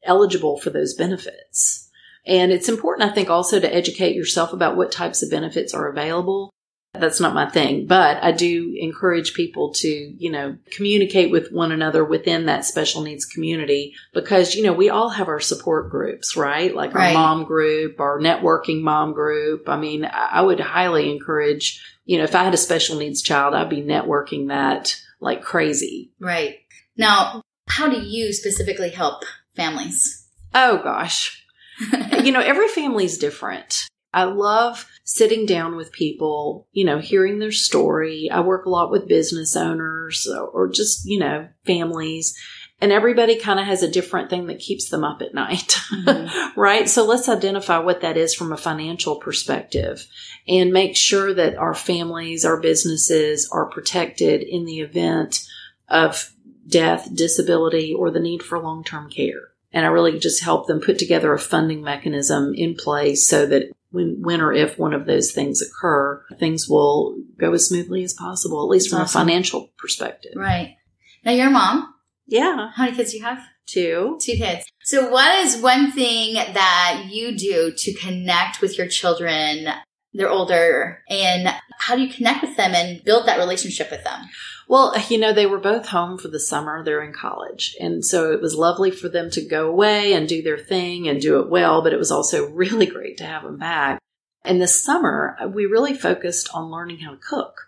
eligible 0.08 0.58
for 0.58 0.70
those 0.70 0.94
benefits. 0.94 1.90
And 2.26 2.52
it's 2.52 2.70
important, 2.70 3.10
I 3.10 3.14
think, 3.14 3.30
also 3.30 3.60
to 3.60 3.74
educate 3.74 4.16
yourself 4.16 4.52
about 4.52 4.76
what 4.76 4.92
types 4.92 5.24
of 5.24 5.32
benefits 5.32 5.74
are 5.74 5.88
available. 5.88 6.52
That's 6.94 7.20
not 7.20 7.36
my 7.36 7.50
thing, 7.50 7.86
but 7.86 8.24
I 8.24 8.32
do 8.32 8.76
encourage 8.78 9.34
people 9.34 9.74
to, 9.74 9.88
you 9.88 10.32
know, 10.32 10.58
communicate 10.72 11.32
with 11.32 11.52
one 11.52 11.72
another 11.72 12.04
within 12.04 12.48
that 12.48 12.66
special 12.66 13.04
needs 13.04 13.26
community 13.26 13.94
because, 14.14 14.56
you 14.56 14.64
know, 14.64 14.74
we 14.74 14.90
all 14.90 15.10
have 15.10 15.28
our 15.28 15.40
support 15.40 15.92
groups, 15.92 16.36
right? 16.36 16.74
Like 16.74 16.94
right. 16.94 17.10
our 17.10 17.14
mom 17.14 17.44
group, 17.44 18.00
our 18.00 18.20
networking 18.20 18.82
mom 18.82 19.14
group. 19.14 19.70
I 19.70 19.78
mean, 19.78 20.10
I 20.12 20.42
would 20.42 20.60
highly 20.60 21.12
encourage, 21.12 21.84
you 22.06 22.18
know, 22.18 22.24
if 22.24 22.36
I 22.36 22.44
had 22.44 22.54
a 22.54 22.58
special 22.58 22.98
needs 22.98 23.22
child, 23.22 23.54
I'd 23.54 23.70
be 23.70 23.84
networking 23.84 24.48
that 24.48 25.00
like 25.20 25.44
crazy. 25.44 26.12
Right. 26.20 26.58
Now, 26.96 27.42
how 27.70 27.90
do 27.90 28.02
you 28.02 28.34
specifically 28.34 28.90
help 28.90 29.24
families? 29.58 30.26
Oh 30.54 30.78
gosh 30.82 31.44
you 32.24 32.32
know, 32.32 32.40
every 32.40 32.68
family 32.68 33.06
is 33.06 33.18
different. 33.18 33.88
I 34.14 34.24
love 34.24 34.90
sitting 35.04 35.46
down 35.46 35.76
with 35.76 35.92
people, 35.92 36.68
you 36.72 36.86
know, 36.86 37.00
hearing 37.00 37.40
their 37.40 37.52
story. 37.52 38.30
I 38.32 38.40
work 38.40 38.66
a 38.66 38.70
lot 38.70 38.90
with 38.90 39.08
business 39.08 39.56
owners 39.56 40.28
or 40.28 40.70
just, 40.70 41.06
you 41.06 41.20
know, 41.20 41.48
families 41.66 42.36
And 42.80 42.92
everybody 42.92 43.38
kind 43.38 43.60
of 43.60 43.66
has 43.66 43.82
a 43.82 43.92
different 43.92 44.30
thing 44.30 44.48
that 44.48 44.60
keeps 44.60 44.90
them 44.90 45.04
up 45.04 45.22
at 45.24 45.34
night, 45.34 45.78
mm-hmm. 45.92 46.60
right? 46.60 46.88
So 46.88 47.06
let's 47.06 47.28
identify 47.28 47.80
what 47.80 48.02
that 48.02 48.18
is 48.18 48.36
from 48.36 48.52
a 48.52 48.58
financial 48.58 49.16
perspective 49.16 50.06
and 50.48 50.72
make 50.72 50.96
sure 50.96 51.34
that 51.34 51.58
our 51.58 51.74
families, 51.74 52.46
our 52.46 52.60
businesses 52.60 53.50
are 53.52 53.70
protected 53.70 54.44
in 54.44 54.66
the 54.66 54.82
event 54.82 55.44
of 55.90 56.32
death, 56.68 57.10
disability, 57.14 57.94
or 57.94 58.12
the 58.12 58.20
need 58.20 58.44
for 58.44 58.60
long 58.60 58.84
term 58.84 59.10
care. 59.10 59.50
And 59.74 59.86
I 59.86 59.90
really 59.90 60.18
just 60.18 60.44
help 60.44 60.68
them 60.68 60.80
put 60.80 60.98
together 60.98 61.34
a 61.34 61.40
funding 61.40 61.82
mechanism 61.82 62.54
in 62.56 62.76
place 62.76 63.28
so 63.28 63.46
that 63.48 63.72
when, 63.92 64.22
when 64.22 64.42
or 64.42 64.54
if 64.54 64.78
one 64.78 64.94
of 64.94 65.06
those 65.06 65.32
things 65.32 65.62
occur, 65.62 66.24
things 66.40 66.68
will 66.68 67.18
go 67.38 67.54
as 67.54 67.68
smoothly 67.68 68.04
as 68.04 68.14
possible, 68.14 68.62
at 68.62 68.70
least 68.70 68.90
from 68.90 69.02
awesome. 69.02 69.22
a 69.22 69.26
financial 69.26 69.70
perspective. 69.78 70.34
Right. 70.36 70.76
Now 71.24 71.32
you're 71.32 71.50
mom. 71.50 71.94
Yeah. 72.28 72.72
How 72.76 72.86
many 72.86 72.96
kids 72.96 73.12
do 73.12 73.18
you 73.18 73.24
have? 73.24 73.40
Two. 73.66 74.18
Two 74.22 74.38
kids. 74.38 74.66
So 74.84 75.10
what 75.10 75.38
is 75.40 75.62
one 75.62 75.92
thing 75.92 76.36
that 76.36 77.08
you 77.10 77.38
do 77.38 77.74
to 77.76 77.94
connect 77.96 78.62
with 78.62 78.78
your 78.78 78.88
children? 78.88 79.68
They're 80.14 80.30
older 80.30 81.04
and 81.10 81.50
how 81.80 81.96
do 81.96 82.02
you 82.02 82.12
connect 82.12 82.42
with 82.42 82.58
them 82.58 82.74
and 82.74 83.04
build 83.04 83.28
that 83.28 83.38
relationship 83.38 83.92
with 83.92 84.04
them? 84.04 84.22
Well, 84.68 84.94
you 85.10 85.18
know, 85.18 85.32
they 85.32 85.46
were 85.46 85.60
both 85.60 85.88
home 85.88 86.18
for 86.18 86.28
the 86.28 86.40
summer. 86.40 86.84
They're 86.84 87.04
in 87.04 87.14
college. 87.14 87.76
And 87.80 88.04
so 88.04 88.32
it 88.32 88.42
was 88.42 88.56
lovely 88.56 88.92
for 88.92 89.10
them 89.10 89.30
to 89.32 89.46
go 89.46 89.70
away 89.70 90.14
and 90.14 90.28
do 90.28 90.42
their 90.42 90.58
thing 90.58 91.08
and 91.08 91.22
do 91.22 91.40
it 91.40 91.50
well, 91.50 91.82
but 91.82 91.94
it 91.94 92.00
was 92.00 92.12
also 92.12 92.50
really 92.50 92.86
great 92.86 93.18
to 93.18 93.26
have 93.26 93.44
them 93.44 93.58
back. 93.58 94.00
And 94.44 94.62
this 94.62 94.84
summer, 94.84 95.38
we 95.54 95.66
really 95.66 95.94
focused 95.94 96.50
on 96.54 96.72
learning 96.72 97.00
how 97.00 97.12
to 97.12 97.18
cook 97.18 97.67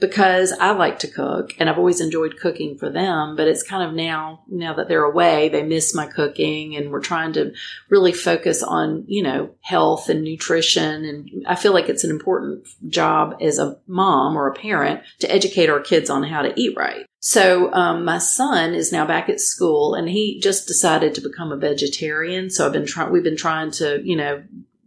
because 0.00 0.52
I 0.52 0.72
like 0.72 0.98
to 1.00 1.08
cook 1.08 1.52
and 1.58 1.68
I've 1.68 1.78
always 1.78 2.00
enjoyed 2.00 2.38
cooking 2.38 2.78
for 2.78 2.90
them, 2.90 3.36
but 3.36 3.46
it's 3.46 3.62
kind 3.62 3.88
of 3.88 3.94
now, 3.94 4.42
now 4.48 4.74
that 4.74 4.88
they're 4.88 5.04
away, 5.04 5.48
they 5.48 5.62
miss 5.62 5.94
my 5.94 6.06
cooking 6.06 6.74
and 6.76 6.90
we're 6.90 7.00
trying 7.00 7.32
to 7.34 7.52
really 7.88 8.12
focus 8.12 8.62
on, 8.62 9.04
you 9.06 9.22
know, 9.22 9.50
health 9.60 10.08
and 10.08 10.24
nutrition. 10.24 11.04
And 11.04 11.44
I 11.46 11.54
feel 11.54 11.72
like 11.72 11.88
it's 11.88 12.04
an 12.04 12.10
important 12.10 12.66
job 12.88 13.36
as 13.40 13.58
a 13.58 13.78
mom 13.86 14.36
or 14.36 14.48
a 14.48 14.54
parent 14.54 15.02
to 15.20 15.30
educate 15.30 15.68
our 15.68 15.80
kids 15.80 16.10
on 16.10 16.22
how 16.22 16.42
to 16.42 16.52
eat 16.58 16.76
right. 16.76 17.06
So 17.22 17.70
um, 17.74 18.06
my 18.06 18.16
son 18.16 18.72
is 18.72 18.92
now 18.92 19.06
back 19.06 19.28
at 19.28 19.42
school, 19.42 19.94
and 19.94 20.08
he 20.08 20.40
just 20.40 20.66
decided 20.66 21.14
to 21.14 21.20
become 21.20 21.52
a 21.52 21.56
vegetarian. 21.56 22.48
So 22.48 22.64
I've 22.64 22.72
been 22.72 22.86
trying. 22.86 23.12
We've 23.12 23.22
been 23.22 23.36
trying 23.36 23.72
to, 23.72 24.00
you 24.02 24.16
know, 24.16 24.42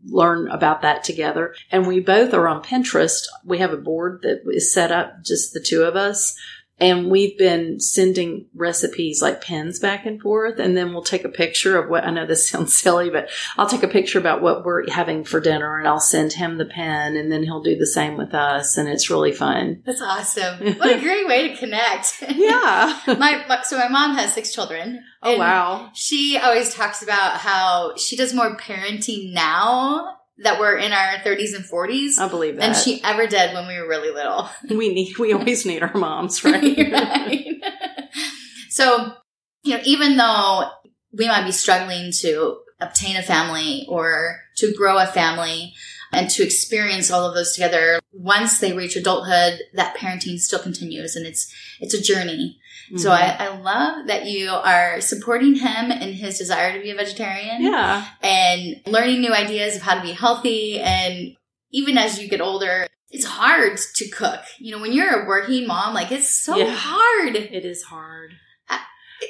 learn 0.06 0.50
about 0.50 0.82
that 0.82 1.04
together. 1.04 1.56
And 1.72 1.88
we 1.88 2.00
both 2.00 2.34
are 2.34 2.48
on 2.48 2.64
Pinterest. 2.64 3.26
We 3.46 3.60
have 3.60 3.74
a 3.74 3.78
board 3.78 4.22
that 4.24 4.42
is 4.46 4.74
set 4.74 4.92
up, 4.92 5.24
just 5.24 5.54
the 5.54 5.62
two 5.62 5.84
of 5.84 5.96
us. 5.96 6.38
And 6.80 7.10
we've 7.10 7.38
been 7.38 7.80
sending 7.80 8.48
recipes 8.56 9.22
like 9.22 9.44
pens 9.44 9.80
back 9.80 10.06
and 10.06 10.22
forth. 10.22 10.60
And 10.60 10.76
then 10.76 10.92
we'll 10.92 11.04
take 11.04 11.24
a 11.24 11.30
picture 11.30 11.78
of 11.78 11.90
what 11.90 12.04
I 12.04 12.10
know 12.10 12.26
this 12.26 12.50
sounds 12.50 12.76
silly, 12.76 13.10
but 13.10 13.30
I'll 13.58 13.70
take 13.70 13.84
a 13.84 13.88
picture 13.88 14.20
about 14.20 14.42
what 14.42 14.66
we're 14.66 14.90
having 14.90 15.24
for 15.24 15.40
dinner 15.40 15.78
and 15.78 15.88
I'll 15.88 16.00
send 16.00 16.34
him 16.34 16.58
the 16.58 16.66
pen 16.66 17.16
and 17.16 17.32
then 17.32 17.44
he'll 17.44 17.64
do 17.64 17.78
the 17.78 17.88
same 17.88 18.18
with 18.18 18.34
us. 18.34 18.78
And 18.78 18.90
it's 18.90 19.10
really 19.10 19.32
fun. 19.32 19.82
That's 19.86 20.02
awesome. 20.02 20.74
What 20.84 20.98
a 20.98 21.00
great 21.00 21.28
way 21.28 21.50
to 21.50 21.56
connect. 21.56 22.24
Yeah. 22.28 23.00
my, 23.08 23.46
my, 23.48 23.62
so 23.64 23.78
my 23.78 23.88
mom 23.88 24.16
has 24.16 24.34
six 24.34 24.54
children. 24.54 25.02
Oh, 25.22 25.38
wow. 25.38 25.92
She 25.94 26.38
always 26.38 26.74
talks 26.74 27.02
about 27.02 27.38
how 27.38 27.96
she 27.96 28.18
does 28.18 28.34
more 28.34 28.58
parenting 28.58 29.34
now 29.34 30.18
that 30.40 30.60
were 30.60 30.76
in 30.76 30.92
our 30.92 31.18
30s 31.18 31.56
and 31.56 31.64
40s. 31.64 32.20
I 32.20 32.28
believe 32.28 32.56
that. 32.56 32.62
Than 32.62 32.74
she 32.74 33.04
ever 33.04 33.28
did 33.28 33.54
when 33.54 33.68
we 33.68 33.78
were 33.80 33.88
really 33.88 34.12
little. 34.12 34.50
We 34.70 34.94
need, 34.94 35.18
we 35.18 35.34
always 35.34 35.66
need 35.66 35.84
our 35.84 35.94
moms, 35.94 36.44
right? 36.44 36.78
right. 36.92 37.48
so, 38.70 39.14
you 39.64 39.78
know, 39.78 39.82
even 39.86 40.18
though 40.18 40.70
we 41.12 41.28
might 41.28 41.46
be 41.46 41.52
struggling 41.52 42.12
to 42.22 42.58
obtain 42.82 43.16
a 43.16 43.22
family 43.22 43.86
or 43.88 44.40
to 44.58 44.74
grow 44.74 44.98
a 44.98 45.06
family 45.06 45.74
and 46.14 46.30
to 46.30 46.44
experience 46.44 47.12
all 47.12 47.28
of 47.28 47.36
those 47.36 47.54
together, 47.54 48.00
once 48.12 48.60
they 48.60 48.74
reach 48.74 48.96
adulthood, 48.96 49.60
that 49.74 49.98
parenting 49.98 50.40
still 50.40 50.60
continues 50.60 51.16
and 51.16 51.26
it's, 51.26 51.52
it's 51.80 51.94
a 51.94 52.02
journey. 52.02 52.60
Mm-hmm. 52.88 52.98
So 52.98 53.12
I, 53.12 53.36
I 53.40 53.58
love 53.58 54.08
that 54.08 54.26
you 54.26 54.50
are 54.50 55.02
supporting 55.02 55.56
him 55.56 55.92
in 55.92 56.14
his 56.14 56.38
desire 56.38 56.74
to 56.74 56.84
be 56.84 56.92
a 56.92 56.96
vegetarian. 56.96 57.62
Yeah. 57.62 58.06
And 58.22 58.82
learning 58.86 59.22
new 59.22 59.34
ideas 59.34 59.76
of 59.76 59.82
how 59.82 59.96
to 59.96 60.02
be 60.02 60.12
healthy. 60.12 60.80
And 60.80 61.36
even 61.72 61.98
as 61.98 62.22
you 62.22 62.28
get 62.28 62.42
older, 62.42 62.88
it's 63.10 63.26
hard 63.26 63.80
to 63.96 64.10
cook. 64.10 64.42
You 64.60 64.76
know, 64.76 64.82
when 64.82 64.92
you're 64.92 65.24
a 65.24 65.28
working 65.28 65.66
mom, 65.66 65.94
like 65.94 66.12
it's 66.12 66.30
so 66.30 66.58
yeah. 66.58 66.76
hard. 66.76 67.36
It 67.36 67.64
is 67.64 67.84
hard. 67.84 68.34
I, 68.68 68.80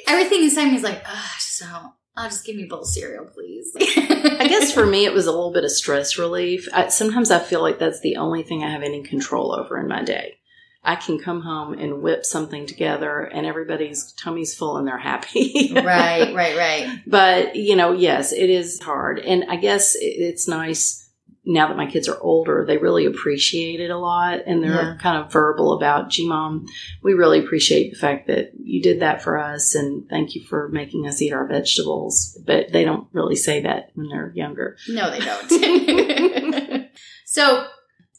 everything 0.08 0.42
inside 0.42 0.70
me 0.70 0.76
is 0.76 0.82
like, 0.82 1.04
so 1.38 1.66
I'll 2.16 2.28
just 2.28 2.46
give 2.46 2.56
me 2.56 2.64
a 2.64 2.66
bowl 2.66 2.82
of 2.82 2.86
cereal, 2.86 3.24
please. 3.24 3.74
I 3.76 4.46
guess 4.48 4.72
for 4.72 4.86
me, 4.86 5.04
it 5.04 5.12
was 5.12 5.26
a 5.26 5.32
little 5.32 5.52
bit 5.52 5.64
of 5.64 5.70
stress 5.70 6.16
relief. 6.16 6.68
I, 6.72 6.88
sometimes 6.88 7.30
I 7.30 7.40
feel 7.40 7.60
like 7.60 7.78
that's 7.78 8.00
the 8.00 8.16
only 8.16 8.42
thing 8.42 8.62
I 8.62 8.70
have 8.70 8.82
any 8.82 9.02
control 9.02 9.52
over 9.52 9.78
in 9.78 9.88
my 9.88 10.02
day. 10.02 10.38
I 10.84 10.96
can 10.96 11.18
come 11.18 11.40
home 11.40 11.72
and 11.72 12.02
whip 12.02 12.26
something 12.26 12.66
together 12.66 13.20
and 13.20 13.46
everybody's 13.46 14.12
tummy's 14.12 14.54
full 14.54 14.76
and 14.76 14.86
they're 14.86 14.98
happy. 14.98 15.72
right, 15.74 16.34
right, 16.34 16.56
right. 16.56 17.00
But, 17.06 17.56
you 17.56 17.74
know, 17.74 17.92
yes, 17.92 18.32
it 18.32 18.50
is 18.50 18.80
hard. 18.82 19.18
And 19.18 19.46
I 19.48 19.56
guess 19.56 19.96
it's 19.98 20.46
nice 20.46 21.03
now 21.46 21.68
that 21.68 21.76
my 21.76 21.86
kids 21.86 22.08
are 22.08 22.18
older, 22.20 22.64
they 22.66 22.78
really 22.78 23.04
appreciate 23.06 23.80
it 23.80 23.90
a 23.90 23.98
lot 23.98 24.40
and 24.46 24.62
they're 24.62 24.70
yeah. 24.70 24.96
kind 24.98 25.18
of 25.18 25.32
verbal 25.32 25.72
about, 25.72 26.10
gee, 26.10 26.26
mom, 26.26 26.66
we 27.02 27.12
really 27.12 27.38
appreciate 27.38 27.90
the 27.90 27.98
fact 27.98 28.26
that 28.28 28.52
you 28.62 28.82
did 28.82 29.00
that 29.00 29.22
for 29.22 29.38
us 29.38 29.74
and 29.74 30.08
thank 30.08 30.34
you 30.34 30.42
for 30.44 30.68
making 30.68 31.06
us 31.06 31.20
eat 31.20 31.32
our 31.32 31.46
vegetables. 31.46 32.38
But 32.46 32.72
they 32.72 32.84
don't 32.84 33.08
really 33.12 33.36
say 33.36 33.62
that 33.62 33.90
when 33.94 34.08
they're 34.08 34.32
younger. 34.34 34.76
No, 34.88 35.10
they 35.10 35.18
don't. 36.78 36.88
so, 37.24 37.66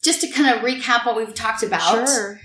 just 0.03 0.22
to 0.22 0.27
kind 0.27 0.55
of 0.55 0.63
recap 0.63 1.05
what 1.05 1.15
we've 1.15 1.34
talked 1.34 1.63
about. 1.63 2.08
Sure 2.08 2.39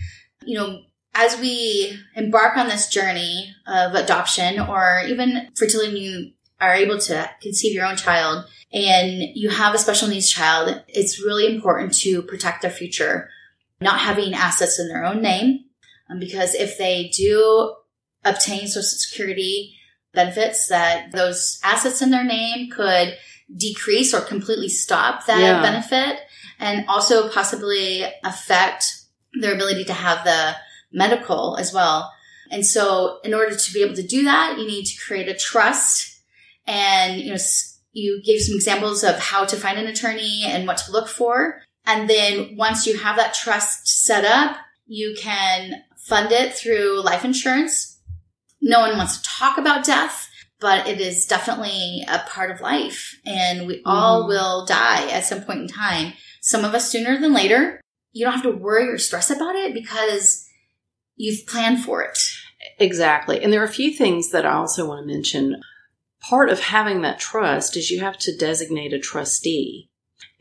you 0.44 0.58
know, 0.58 0.80
as 1.14 1.38
we 1.38 1.98
embark 2.14 2.56
on 2.56 2.68
this 2.68 2.88
journey 2.88 3.54
of 3.66 3.94
adoption 3.94 4.60
or 4.60 5.02
even 5.06 5.48
fertility, 5.56 6.36
are 6.60 6.74
able 6.74 6.98
to 6.98 7.30
conceive 7.40 7.74
your 7.74 7.86
own 7.86 7.96
child 7.96 8.44
and 8.72 9.22
you 9.34 9.50
have 9.50 9.74
a 9.74 9.78
special 9.78 10.08
needs 10.08 10.30
child, 10.30 10.82
it's 10.88 11.20
really 11.20 11.52
important 11.52 11.92
to 11.94 12.22
protect 12.22 12.62
their 12.62 12.70
future, 12.70 13.28
not 13.80 13.98
having 13.98 14.32
assets 14.34 14.78
in 14.78 14.88
their 14.88 15.04
own 15.04 15.20
name. 15.20 15.64
Um, 16.08 16.20
because 16.20 16.54
if 16.54 16.78
they 16.78 17.08
do 17.08 17.74
obtain 18.24 18.66
social 18.66 18.82
security 18.82 19.74
benefits, 20.12 20.68
that 20.68 21.12
those 21.12 21.60
assets 21.64 22.02
in 22.02 22.10
their 22.10 22.24
name 22.24 22.70
could 22.70 23.16
decrease 23.56 24.14
or 24.14 24.20
completely 24.20 24.68
stop 24.68 25.26
that 25.26 25.40
yeah. 25.40 25.62
benefit 25.62 26.20
and 26.60 26.84
also 26.88 27.28
possibly 27.30 28.04
affect 28.22 29.04
their 29.40 29.54
ability 29.54 29.84
to 29.84 29.92
have 29.92 30.24
the 30.24 30.54
medical 30.92 31.56
as 31.56 31.72
well. 31.72 32.12
And 32.50 32.66
so 32.66 33.18
in 33.24 33.34
order 33.34 33.56
to 33.56 33.72
be 33.72 33.82
able 33.82 33.94
to 33.94 34.06
do 34.06 34.24
that, 34.24 34.58
you 34.58 34.66
need 34.66 34.84
to 34.84 35.00
create 35.00 35.28
a 35.28 35.34
trust 35.34 36.09
and, 36.70 37.20
you 37.20 37.30
know, 37.30 37.38
you 37.92 38.22
gave 38.24 38.40
some 38.40 38.54
examples 38.54 39.02
of 39.02 39.18
how 39.18 39.44
to 39.44 39.56
find 39.56 39.76
an 39.76 39.88
attorney 39.88 40.44
and 40.46 40.66
what 40.66 40.78
to 40.78 40.92
look 40.92 41.08
for. 41.08 41.60
And 41.84 42.08
then 42.08 42.56
once 42.56 42.86
you 42.86 42.96
have 42.98 43.16
that 43.16 43.34
trust 43.34 43.88
set 44.04 44.24
up, 44.24 44.56
you 44.86 45.16
can 45.18 45.82
fund 45.98 46.30
it 46.30 46.54
through 46.54 47.02
life 47.02 47.24
insurance. 47.24 48.00
No 48.62 48.80
one 48.80 48.96
wants 48.96 49.18
to 49.18 49.28
talk 49.28 49.58
about 49.58 49.84
death, 49.84 50.28
but 50.60 50.86
it 50.86 51.00
is 51.00 51.26
definitely 51.26 52.04
a 52.06 52.20
part 52.20 52.52
of 52.52 52.60
life 52.60 53.18
and 53.26 53.66
we 53.66 53.76
mm-hmm. 53.78 53.88
all 53.88 54.28
will 54.28 54.64
die 54.66 55.08
at 55.10 55.24
some 55.24 55.42
point 55.42 55.62
in 55.62 55.68
time. 55.68 56.12
Some 56.40 56.64
of 56.64 56.74
us 56.74 56.88
sooner 56.88 57.18
than 57.18 57.32
later 57.32 57.80
you 58.12 58.24
don't 58.24 58.34
have 58.34 58.42
to 58.42 58.50
worry 58.50 58.88
or 58.88 58.98
stress 58.98 59.30
about 59.30 59.56
it 59.56 59.74
because 59.74 60.46
you've 61.16 61.46
planned 61.46 61.84
for 61.84 62.02
it. 62.02 62.18
Exactly. 62.78 63.42
And 63.42 63.52
there 63.52 63.60
are 63.60 63.66
a 63.66 63.68
few 63.68 63.92
things 63.92 64.30
that 64.30 64.46
I 64.46 64.52
also 64.52 64.86
want 64.86 65.02
to 65.02 65.12
mention. 65.12 65.60
Part 66.20 66.50
of 66.50 66.60
having 66.60 67.00
that 67.02 67.18
trust 67.18 67.76
is 67.76 67.90
you 67.90 68.00
have 68.00 68.18
to 68.18 68.36
designate 68.36 68.92
a 68.92 68.98
trustee. 68.98 69.88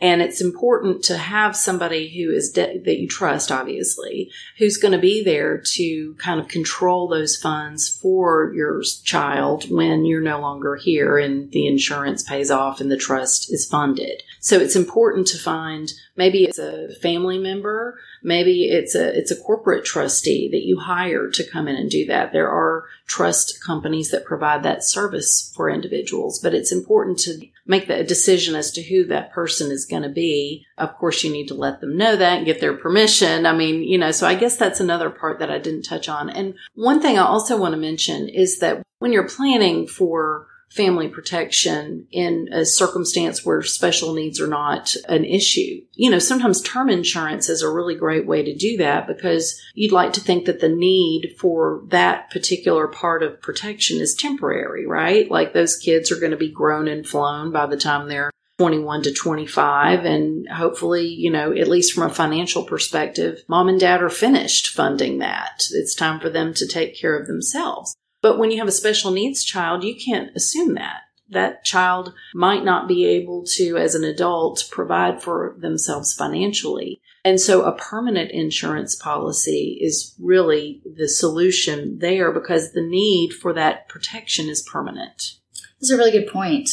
And 0.02 0.22
it's 0.22 0.42
important 0.42 1.04
to 1.06 1.18
have 1.18 1.56
somebody 1.56 2.08
who 2.10 2.32
is 2.32 2.52
de- 2.52 2.80
that 2.80 3.00
you 3.00 3.08
trust, 3.08 3.52
obviously, 3.52 4.32
who's 4.58 4.78
going 4.78 4.94
to 4.94 4.98
be 4.98 5.24
there 5.24 5.62
to 5.74 6.16
kind 6.20 6.40
of 6.40 6.48
control 6.48 7.08
those 7.08 7.36
funds 7.36 7.90
for 7.90 8.54
your 8.54 8.82
child 9.04 9.70
when 9.70 10.06
you're 10.06 10.22
no 10.22 10.40
longer 10.40 10.76
here 10.76 11.18
and 11.18 11.52
the 11.52 11.68
insurance 11.68 12.24
pays 12.24 12.50
off 12.50 12.80
and 12.80 12.90
the 12.90 12.98
trust 12.98 13.52
is 13.52 13.68
funded. 13.68 14.24
So 14.40 14.58
it's 14.58 14.76
important 14.76 15.28
to 15.28 15.38
find 15.38 15.92
Maybe 16.20 16.44
it's 16.44 16.60
a 16.60 16.94
family 16.96 17.38
member. 17.38 17.98
Maybe 18.22 18.66
it's 18.66 18.94
a 18.94 19.18
it's 19.18 19.32
a 19.32 19.42
corporate 19.42 19.86
trustee 19.86 20.50
that 20.52 20.66
you 20.66 20.78
hire 20.78 21.30
to 21.30 21.50
come 21.50 21.70
in 21.70 21.78
and 21.78 21.90
do 21.90 22.06
that. 22.08 22.34
There 22.34 22.50
are 22.50 22.84
trust 23.08 23.64
companies 23.66 24.12
that 24.12 24.26
provide 24.26 24.62
that 24.64 24.84
service 24.84 25.50
for 25.56 25.70
individuals, 25.70 26.38
but 26.38 26.54
it's 26.54 26.74
important 26.74 27.20
to 27.20 27.48
make 27.66 27.88
the 27.88 28.04
decision 28.04 28.54
as 28.54 28.70
to 28.72 28.84
who 28.84 29.06
that 29.06 29.32
person 29.32 29.72
is 29.72 29.86
going 29.90 30.04
to 30.04 30.10
be. 30.10 30.66
Of 30.78 30.96
course, 30.98 31.24
you 31.24 31.32
need 31.32 31.48
to 31.48 31.54
let 31.54 31.82
them 31.82 31.98
know 31.98 32.16
that 32.16 32.38
and 32.38 32.46
get 32.46 32.62
their 32.62 32.78
permission. 32.78 33.46
I 33.46 33.54
mean, 33.54 33.84
you 33.84 33.98
know, 33.98 34.12
so 34.12 34.28
I 34.28 34.36
guess 34.36 34.56
that's 34.56 34.80
another 34.80 35.10
part 35.10 35.40
that 35.40 35.52
I 35.52 35.58
didn't 35.58 35.84
touch 35.84 36.08
on. 36.08 36.30
And 36.30 36.56
one 36.76 37.02
thing 37.02 37.18
I 37.18 37.24
also 37.24 37.58
want 37.58 37.74
to 37.74 37.78
mention 37.78 38.30
is 38.30 38.60
that 38.60 38.82
when 39.00 39.12
you're 39.12 39.28
planning 39.28 39.88
for 39.88 40.48
family 40.70 41.08
protection 41.08 42.08
in 42.12 42.48
a 42.52 42.64
circumstance 42.64 43.44
where 43.44 43.62
special 43.64 44.14
needs 44.14 44.40
are 44.40 44.48
not 44.48 44.94
an 45.08 45.26
issue. 45.26 45.82
You 45.94 46.12
know, 46.12 46.20
sometimes 46.20 46.62
term 46.62 46.90
insurance 46.90 47.50
is 47.50 47.62
a 47.62 47.70
really 47.70 47.96
great 47.96 48.28
way 48.28 48.44
to 48.44 48.56
do 48.56 48.78
that 48.78 49.08
because 49.08 49.60
you'd 49.74 49.92
like 49.92 50.14
to 50.14 50.22
think 50.22 50.46
that 50.46 50.60
the 50.60 50.70
need 50.70 51.36
for 51.40 51.84
that 51.88 52.30
particular 52.30 52.88
part 52.88 53.24
of 53.24 53.42
protection 53.42 54.00
is 54.00 54.14
temporary, 54.14 54.86
right? 54.86 55.30
Like 55.30 55.54
those 55.54 55.76
kids 55.76 56.12
are 56.12 56.20
going 56.20 56.32
to 56.32 56.38
be 56.38 56.52
grown 56.52 56.88
and 56.88 57.08
flown 57.08 57.52
by 57.52 57.66
the 57.66 57.78
time 57.78 58.08
they're 58.08 58.32
21 58.60 59.04
to 59.04 59.14
25 59.14 60.06
and 60.06 60.48
hopefully 60.50 61.08
you 61.08 61.32
know 61.32 61.52
at 61.52 61.68
least 61.68 61.94
from 61.94 62.04
a 62.04 62.14
financial 62.14 62.64
perspective 62.64 63.42
mom 63.48 63.70
and 63.70 63.80
dad 63.80 64.04
are 64.04 64.10
finished 64.10 64.68
funding 64.68 65.20
that 65.20 65.64
it's 65.72 65.96
time 65.96 66.20
for 66.20 66.30
them 66.30 66.54
to 66.54 66.68
take 66.68 67.00
care 67.00 67.18
of 67.18 67.26
themselves 67.26 67.96
but 68.22 68.38
when 68.38 68.52
you 68.52 68.58
have 68.58 68.68
a 68.68 68.72
special 68.72 69.12
needs 69.12 69.44
child, 69.44 69.84
you 69.84 69.96
can't 69.96 70.36
assume 70.36 70.76
that. 70.76 71.02
That 71.30 71.64
child 71.64 72.14
might 72.34 72.66
not 72.66 72.88
be 72.88 73.06
able 73.06 73.44
to, 73.56 73.78
as 73.78 73.94
an 73.96 74.04
adult, 74.04 74.68
provide 74.72 75.22
for 75.22 75.56
themselves 75.60 76.14
financially. 76.14 77.02
And 77.24 77.40
so 77.40 77.64
a 77.64 77.76
permanent 77.76 78.32
insurance 78.32 78.96
policy 78.96 79.78
is 79.82 80.16
really 80.20 80.82
the 80.86 81.08
solution 81.08 82.00
there 82.00 82.32
because 82.32 82.72
the 82.72 82.82
need 82.82 83.34
for 83.34 83.54
that 83.54 83.88
protection 83.88 84.50
is 84.50 84.64
permanent. 84.64 85.34
That's 85.80 85.92
a 85.92 85.98
really 85.98 86.12
good 86.12 86.32
point. 86.32 86.70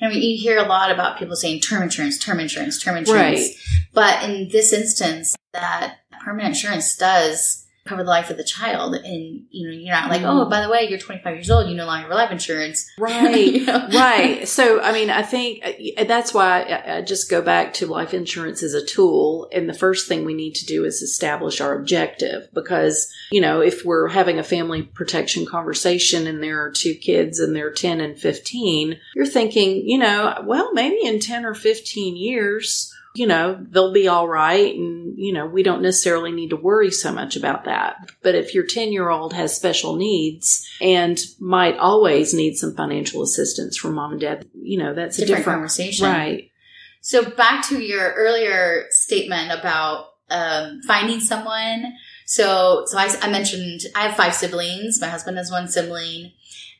I 0.00 0.08
mean, 0.08 0.22
you 0.22 0.36
hear 0.38 0.58
a 0.58 0.68
lot 0.68 0.90
about 0.90 1.18
people 1.18 1.34
saying 1.36 1.60
term 1.60 1.82
insurance, 1.82 2.18
term 2.18 2.40
insurance, 2.40 2.80
term 2.82 2.96
insurance. 2.96 3.40
Right. 3.40 3.50
But 3.92 4.22
in 4.22 4.48
this 4.50 4.72
instance, 4.72 5.34
that 5.52 5.98
permanent 6.24 6.54
insurance 6.54 6.96
does 6.96 7.66
cover 7.88 8.04
the 8.04 8.10
life 8.10 8.30
of 8.30 8.36
the 8.36 8.44
child 8.44 8.94
and 8.94 9.46
you 9.50 9.66
know 9.66 9.72
you're 9.72 9.94
not 9.94 10.10
like 10.10 10.22
oh 10.22 10.42
mm-hmm. 10.42 10.50
by 10.50 10.60
the 10.60 10.68
way 10.68 10.86
you're 10.88 10.98
25 10.98 11.34
years 11.34 11.50
old 11.50 11.68
you 11.68 11.74
no 11.74 11.86
longer 11.86 12.06
have 12.06 12.14
life 12.14 12.30
insurance 12.30 12.90
right 12.98 13.54
you 13.54 13.64
know? 13.64 13.88
right 13.92 14.46
so 14.56 14.80
i 14.82 14.92
mean 14.92 15.10
i 15.10 15.22
think 15.22 15.64
uh, 15.64 16.04
that's 16.04 16.34
why 16.34 16.82
I 16.86 17.02
just 17.02 17.30
go 17.30 17.40
back 17.40 17.74
to 17.74 17.86
life 17.86 18.12
insurance 18.12 18.62
as 18.62 18.74
a 18.74 18.84
tool 18.84 19.48
and 19.52 19.68
the 19.68 19.74
first 19.74 20.08
thing 20.08 20.24
we 20.24 20.34
need 20.34 20.54
to 20.56 20.66
do 20.66 20.84
is 20.84 21.02
establish 21.02 21.60
our 21.60 21.74
objective 21.74 22.48
because 22.52 23.12
you 23.30 23.40
know 23.40 23.60
if 23.60 23.84
we're 23.84 24.08
having 24.08 24.38
a 24.38 24.44
family 24.44 24.82
protection 24.82 25.46
conversation 25.46 26.26
and 26.26 26.42
there 26.42 26.62
are 26.62 26.70
two 26.70 26.94
kids 26.94 27.38
and 27.40 27.56
they're 27.56 27.72
10 27.72 28.00
and 28.00 28.18
15 28.18 28.98
you're 29.14 29.26
thinking 29.26 29.88
you 29.88 29.98
know 29.98 30.42
well 30.44 30.72
maybe 30.74 30.98
in 31.04 31.20
10 31.20 31.44
or 31.44 31.54
15 31.54 32.16
years 32.16 32.94
you 33.18 33.26
know, 33.26 33.58
they'll 33.68 33.92
be 33.92 34.06
all 34.06 34.28
right. 34.28 34.72
And, 34.76 35.18
you 35.18 35.32
know, 35.32 35.44
we 35.44 35.64
don't 35.64 35.82
necessarily 35.82 36.30
need 36.30 36.50
to 36.50 36.56
worry 36.56 36.92
so 36.92 37.12
much 37.12 37.34
about 37.34 37.64
that. 37.64 37.96
But 38.22 38.36
if 38.36 38.54
your 38.54 38.64
10 38.64 38.92
year 38.92 39.10
old 39.10 39.32
has 39.32 39.56
special 39.56 39.96
needs 39.96 40.68
and 40.80 41.18
might 41.40 41.76
always 41.78 42.32
need 42.32 42.54
some 42.54 42.76
financial 42.76 43.22
assistance 43.22 43.76
from 43.76 43.96
mom 43.96 44.12
and 44.12 44.20
dad, 44.20 44.48
you 44.54 44.78
know, 44.78 44.94
that's 44.94 45.16
different 45.16 45.30
a 45.30 45.36
different 45.38 45.56
conversation. 45.56 46.06
Right. 46.06 46.52
So 47.00 47.28
back 47.28 47.66
to 47.70 47.80
your 47.80 48.12
earlier 48.12 48.86
statement 48.90 49.50
about 49.50 50.10
um, 50.30 50.80
finding 50.86 51.18
someone. 51.18 51.94
So, 52.24 52.84
so 52.86 52.98
I, 52.98 53.12
I 53.20 53.30
mentioned 53.30 53.80
I 53.96 54.02
have 54.02 54.16
five 54.16 54.34
siblings. 54.34 55.00
My 55.00 55.08
husband 55.08 55.38
has 55.38 55.50
one 55.50 55.66
sibling. 55.66 56.30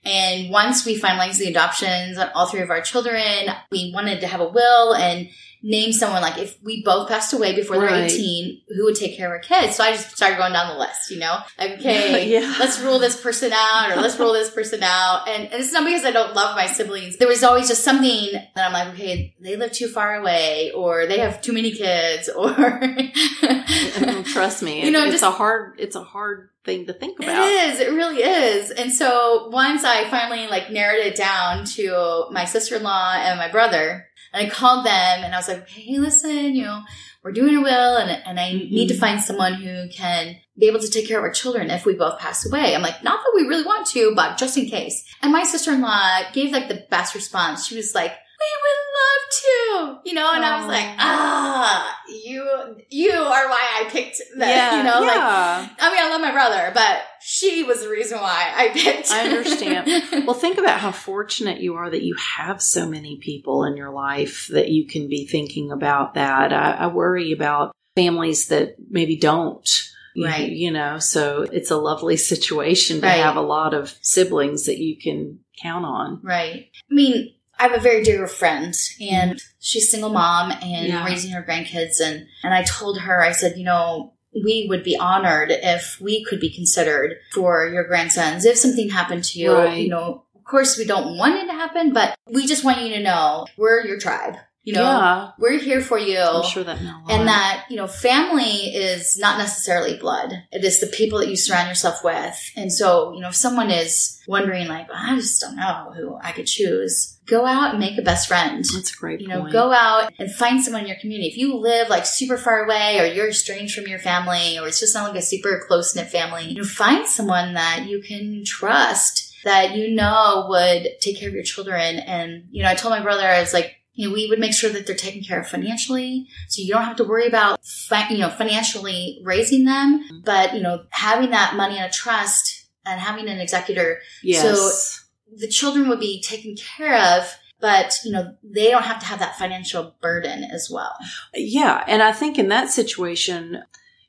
And 0.04 0.50
once 0.50 0.86
we 0.86 1.00
finalized 1.00 1.38
the 1.38 1.48
adoptions 1.48 2.16
on 2.16 2.30
all 2.32 2.46
three 2.46 2.60
of 2.60 2.70
our 2.70 2.80
children, 2.80 3.48
we 3.72 3.90
wanted 3.92 4.20
to 4.20 4.28
have 4.28 4.40
a 4.40 4.48
will 4.48 4.94
and 4.94 5.28
name 5.62 5.92
someone 5.92 6.22
like 6.22 6.38
if 6.38 6.62
we 6.62 6.82
both 6.84 7.08
passed 7.08 7.32
away 7.32 7.54
before 7.54 7.78
they're 7.78 8.04
18 8.04 8.62
who 8.68 8.84
would 8.84 8.94
take 8.94 9.16
care 9.16 9.26
of 9.26 9.32
our 9.32 9.38
kids 9.38 9.76
so 9.76 9.82
i 9.82 9.92
just 9.92 10.16
started 10.16 10.36
going 10.36 10.52
down 10.52 10.72
the 10.72 10.78
list 10.78 11.10
you 11.10 11.18
know 11.18 11.38
like 11.58 11.72
okay 11.72 12.28
yeah. 12.28 12.54
let's 12.60 12.80
rule 12.80 12.98
this 12.98 13.20
person 13.20 13.52
out 13.52 13.90
or 13.90 14.00
let's 14.00 14.18
rule 14.18 14.32
this 14.32 14.50
person 14.50 14.80
out 14.82 15.28
and, 15.28 15.44
and 15.44 15.62
it's 15.62 15.72
not 15.72 15.84
because 15.84 16.04
i 16.04 16.10
don't 16.10 16.34
love 16.34 16.54
my 16.54 16.66
siblings 16.66 17.16
there 17.16 17.28
was 17.28 17.42
always 17.42 17.66
just 17.66 17.82
something 17.82 18.32
that 18.32 18.66
i'm 18.66 18.72
like 18.72 18.94
okay 18.94 19.34
they 19.40 19.56
live 19.56 19.72
too 19.72 19.88
far 19.88 20.14
away 20.16 20.70
or 20.72 21.06
they 21.06 21.18
have 21.18 21.40
too 21.40 21.52
many 21.52 21.72
kids 21.72 22.28
or 22.36 22.48
mm-hmm, 22.50 24.22
trust 24.22 24.62
me 24.62 24.84
you 24.84 24.90
know 24.90 25.02
it's 25.02 25.20
just, 25.20 25.24
a 25.24 25.30
hard 25.30 25.74
it's 25.78 25.96
a 25.96 26.04
hard 26.04 26.50
thing 26.68 26.86
to 26.86 26.92
think 26.92 27.18
about. 27.18 27.48
It 27.48 27.70
is. 27.70 27.80
It 27.80 27.92
really 27.92 28.22
is. 28.22 28.70
And 28.70 28.92
so 28.92 29.48
once 29.50 29.84
I 29.84 30.08
finally 30.10 30.46
like 30.48 30.70
narrowed 30.70 31.04
it 31.04 31.16
down 31.16 31.64
to 31.76 32.26
my 32.30 32.44
sister-in-law 32.44 33.14
and 33.16 33.38
my 33.38 33.50
brother, 33.50 34.06
and 34.38 34.46
I 34.46 34.50
called 34.50 34.86
them 34.86 35.24
and 35.24 35.34
I 35.34 35.38
was 35.38 35.48
like, 35.48 35.68
hey, 35.68 35.98
listen, 35.98 36.54
you 36.54 36.62
know, 36.62 36.82
we're 37.24 37.32
doing 37.32 37.60
well 37.62 37.96
and, 37.96 38.10
and 38.24 38.38
I 38.38 38.52
mm-hmm. 38.52 38.74
need 38.74 38.88
to 38.88 38.98
find 38.98 39.20
someone 39.20 39.54
who 39.54 39.88
can 39.92 40.36
be 40.56 40.66
able 40.66 40.80
to 40.80 40.88
take 40.88 41.08
care 41.08 41.18
of 41.18 41.24
our 41.24 41.32
children 41.32 41.70
if 41.70 41.84
we 41.84 41.94
both 41.94 42.18
pass 42.20 42.46
away. 42.46 42.74
I'm 42.74 42.82
like, 42.82 43.02
not 43.02 43.20
that 43.20 43.32
we 43.34 43.48
really 43.48 43.64
want 43.64 43.86
to, 43.88 44.12
but 44.14 44.38
just 44.38 44.56
in 44.56 44.68
case. 44.68 45.04
And 45.22 45.32
my 45.32 45.42
sister-in-law 45.42 46.32
gave 46.32 46.52
like 46.52 46.68
the 46.68 46.86
best 46.90 47.14
response. 47.14 47.66
She 47.66 47.76
was 47.76 47.94
like, 47.94 48.12
we 48.12 48.46
would 48.62 48.87
love 48.98 50.00
to, 50.02 50.08
you 50.08 50.14
know, 50.14 50.32
and 50.32 50.44
I 50.44 50.58
was 50.58 50.66
like, 50.66 50.86
ah, 50.98 51.98
you, 52.08 52.44
you 52.90 53.12
are 53.12 53.48
why 53.48 53.80
I 53.80 53.88
picked 53.88 54.20
that, 54.36 54.48
yeah, 54.48 54.76
you 54.76 54.82
know, 54.82 55.00
yeah. 55.02 55.60
like, 55.60 55.70
I 55.78 55.90
mean, 55.90 56.04
I 56.04 56.08
love 56.10 56.20
my 56.20 56.32
brother, 56.32 56.70
but 56.74 57.02
she 57.20 57.62
was 57.62 57.82
the 57.82 57.88
reason 57.88 58.18
why 58.18 58.52
I 58.54 58.68
picked. 58.74 59.10
I 59.10 59.24
understand. 59.28 59.86
well, 60.26 60.34
think 60.34 60.58
about 60.58 60.80
how 60.80 60.92
fortunate 60.92 61.60
you 61.60 61.74
are 61.74 61.90
that 61.90 62.02
you 62.02 62.16
have 62.36 62.62
so 62.62 62.88
many 62.88 63.18
people 63.18 63.64
in 63.64 63.76
your 63.76 63.90
life 63.90 64.48
that 64.50 64.68
you 64.68 64.86
can 64.86 65.08
be 65.08 65.26
thinking 65.26 65.70
about 65.70 66.14
that. 66.14 66.52
I, 66.52 66.72
I 66.72 66.86
worry 66.88 67.32
about 67.32 67.72
families 67.94 68.48
that 68.48 68.76
maybe 68.90 69.16
don't. 69.16 69.68
Right. 70.16 70.50
You, 70.50 70.66
you 70.66 70.70
know, 70.72 70.98
so 70.98 71.42
it's 71.42 71.70
a 71.70 71.76
lovely 71.76 72.16
situation 72.16 73.00
to 73.00 73.06
right. 73.06 73.20
have 73.20 73.36
a 73.36 73.40
lot 73.42 73.74
of 73.74 73.94
siblings 74.02 74.66
that 74.66 74.78
you 74.78 74.96
can 74.96 75.40
count 75.62 75.84
on. 75.84 76.20
Right. 76.22 76.70
I 76.90 76.94
mean, 76.94 77.34
I 77.58 77.64
have 77.64 77.74
a 77.74 77.80
very 77.80 78.02
dear 78.02 78.26
friend 78.26 78.74
and 79.00 79.32
mm-hmm. 79.32 79.56
she's 79.58 79.90
single 79.90 80.10
mom 80.10 80.52
and 80.52 80.86
yeah. 80.86 81.04
raising 81.04 81.32
her 81.32 81.42
grandkids 81.42 82.00
and 82.02 82.26
and 82.42 82.54
I 82.54 82.62
told 82.62 83.00
her 83.00 83.22
I 83.22 83.32
said, 83.32 83.58
you 83.58 83.64
know, 83.64 84.12
we 84.32 84.66
would 84.68 84.84
be 84.84 84.96
honored 84.96 85.50
if 85.50 86.00
we 86.00 86.24
could 86.24 86.40
be 86.40 86.54
considered 86.54 87.16
for 87.32 87.68
your 87.68 87.84
grandsons 87.84 88.44
if 88.44 88.56
something 88.56 88.90
happened 88.90 89.24
to 89.24 89.38
you, 89.38 89.54
right. 89.54 89.78
you 89.78 89.88
know, 89.88 90.24
of 90.36 90.44
course 90.44 90.78
we 90.78 90.84
don't 90.84 91.16
want 91.16 91.34
it 91.34 91.46
to 91.46 91.52
happen, 91.52 91.92
but 91.92 92.16
we 92.30 92.46
just 92.46 92.64
want 92.64 92.80
you 92.80 92.94
to 92.94 93.02
know 93.02 93.46
we're 93.56 93.84
your 93.84 93.98
tribe. 93.98 94.36
You 94.68 94.74
know, 94.74 94.82
yeah. 94.82 95.30
we're 95.38 95.58
here 95.58 95.80
for 95.80 95.96
you. 95.96 96.18
I'm 96.18 96.44
sure 96.44 96.62
that 96.62 96.82
no 96.82 97.00
And 97.08 97.26
that, 97.26 97.64
you 97.70 97.76
know, 97.76 97.86
family 97.86 98.66
is 98.74 99.16
not 99.16 99.38
necessarily 99.38 99.96
blood. 99.96 100.30
It 100.52 100.62
is 100.62 100.78
the 100.78 100.88
people 100.88 101.20
that 101.20 101.28
you 101.30 101.36
surround 101.36 101.68
yourself 101.68 102.04
with. 102.04 102.38
And 102.54 102.70
so, 102.70 103.14
you 103.14 103.20
know, 103.20 103.28
if 103.28 103.34
someone 103.34 103.70
is 103.70 104.22
wondering 104.28 104.68
like, 104.68 104.86
I 104.92 105.16
just 105.16 105.40
don't 105.40 105.56
know 105.56 105.94
who 105.96 106.18
I 106.22 106.32
could 106.32 106.46
choose, 106.46 107.18
go 107.24 107.46
out 107.46 107.70
and 107.70 107.80
make 107.80 107.96
a 107.96 108.02
best 108.02 108.28
friend. 108.28 108.62
That's 108.74 108.92
a 108.94 108.98
great 108.98 109.22
You 109.22 109.28
point. 109.28 109.44
know, 109.46 109.50
go 109.50 109.72
out 109.72 110.12
and 110.18 110.30
find 110.30 110.62
someone 110.62 110.82
in 110.82 110.88
your 110.88 110.98
community. 111.00 111.30
If 111.30 111.38
you 111.38 111.56
live 111.56 111.88
like 111.88 112.04
super 112.04 112.36
far 112.36 112.66
away 112.66 113.00
or 113.00 113.06
you're 113.06 113.30
estranged 113.30 113.74
from 113.74 113.86
your 113.86 113.98
family 113.98 114.58
or 114.58 114.68
it's 114.68 114.80
just 114.80 114.94
not 114.94 115.08
like 115.08 115.18
a 115.18 115.24
super 115.24 115.64
close 115.66 115.96
knit 115.96 116.08
family, 116.08 116.44
you 116.44 116.56
know, 116.56 116.64
find 116.64 117.08
someone 117.08 117.54
that 117.54 117.86
you 117.88 118.02
can 118.02 118.44
trust 118.44 119.34
that 119.44 119.74
you 119.74 119.94
know 119.94 120.44
would 120.50 120.88
take 121.00 121.18
care 121.18 121.30
of 121.30 121.34
your 121.34 121.42
children. 121.42 122.00
And, 122.00 122.48
you 122.50 122.62
know, 122.62 122.68
I 122.68 122.74
told 122.74 122.92
my 122.92 123.02
brother, 123.02 123.26
I 123.26 123.40
was 123.40 123.54
like, 123.54 123.76
you 123.98 124.08
know, 124.08 124.14
we 124.14 124.28
would 124.28 124.38
make 124.38 124.54
sure 124.54 124.70
that 124.70 124.86
they're 124.86 124.94
taken 124.94 125.24
care 125.24 125.40
of 125.40 125.48
financially. 125.48 126.28
So 126.48 126.62
you 126.62 126.72
don't 126.72 126.84
have 126.84 126.96
to 126.98 127.04
worry 127.04 127.26
about, 127.26 127.58
fi- 127.66 128.08
you 128.08 128.18
know, 128.18 128.30
financially 128.30 129.20
raising 129.24 129.64
them, 129.64 130.22
but, 130.24 130.54
you 130.54 130.62
know, 130.62 130.84
having 130.90 131.30
that 131.30 131.56
money 131.56 131.78
in 131.78 131.82
a 131.82 131.90
trust 131.90 132.68
and 132.86 133.00
having 133.00 133.28
an 133.28 133.40
executor. 133.40 133.98
Yes. 134.22 134.42
So 134.42 135.36
the 135.36 135.48
children 135.48 135.88
would 135.88 135.98
be 135.98 136.22
taken 136.22 136.54
care 136.54 137.18
of 137.18 137.34
but 137.60 137.98
you 138.04 138.12
know 138.12 138.36
they 138.44 138.70
don't 138.70 138.84
have 138.84 139.00
to 139.00 139.06
have 139.06 139.18
that 139.18 139.36
financial 139.36 139.96
burden 140.00 140.44
as 140.44 140.70
well 140.72 140.94
yeah 141.34 141.84
and 141.88 142.02
i 142.04 142.12
think 142.12 142.38
in 142.38 142.48
that 142.48 142.70
situation 142.70 143.62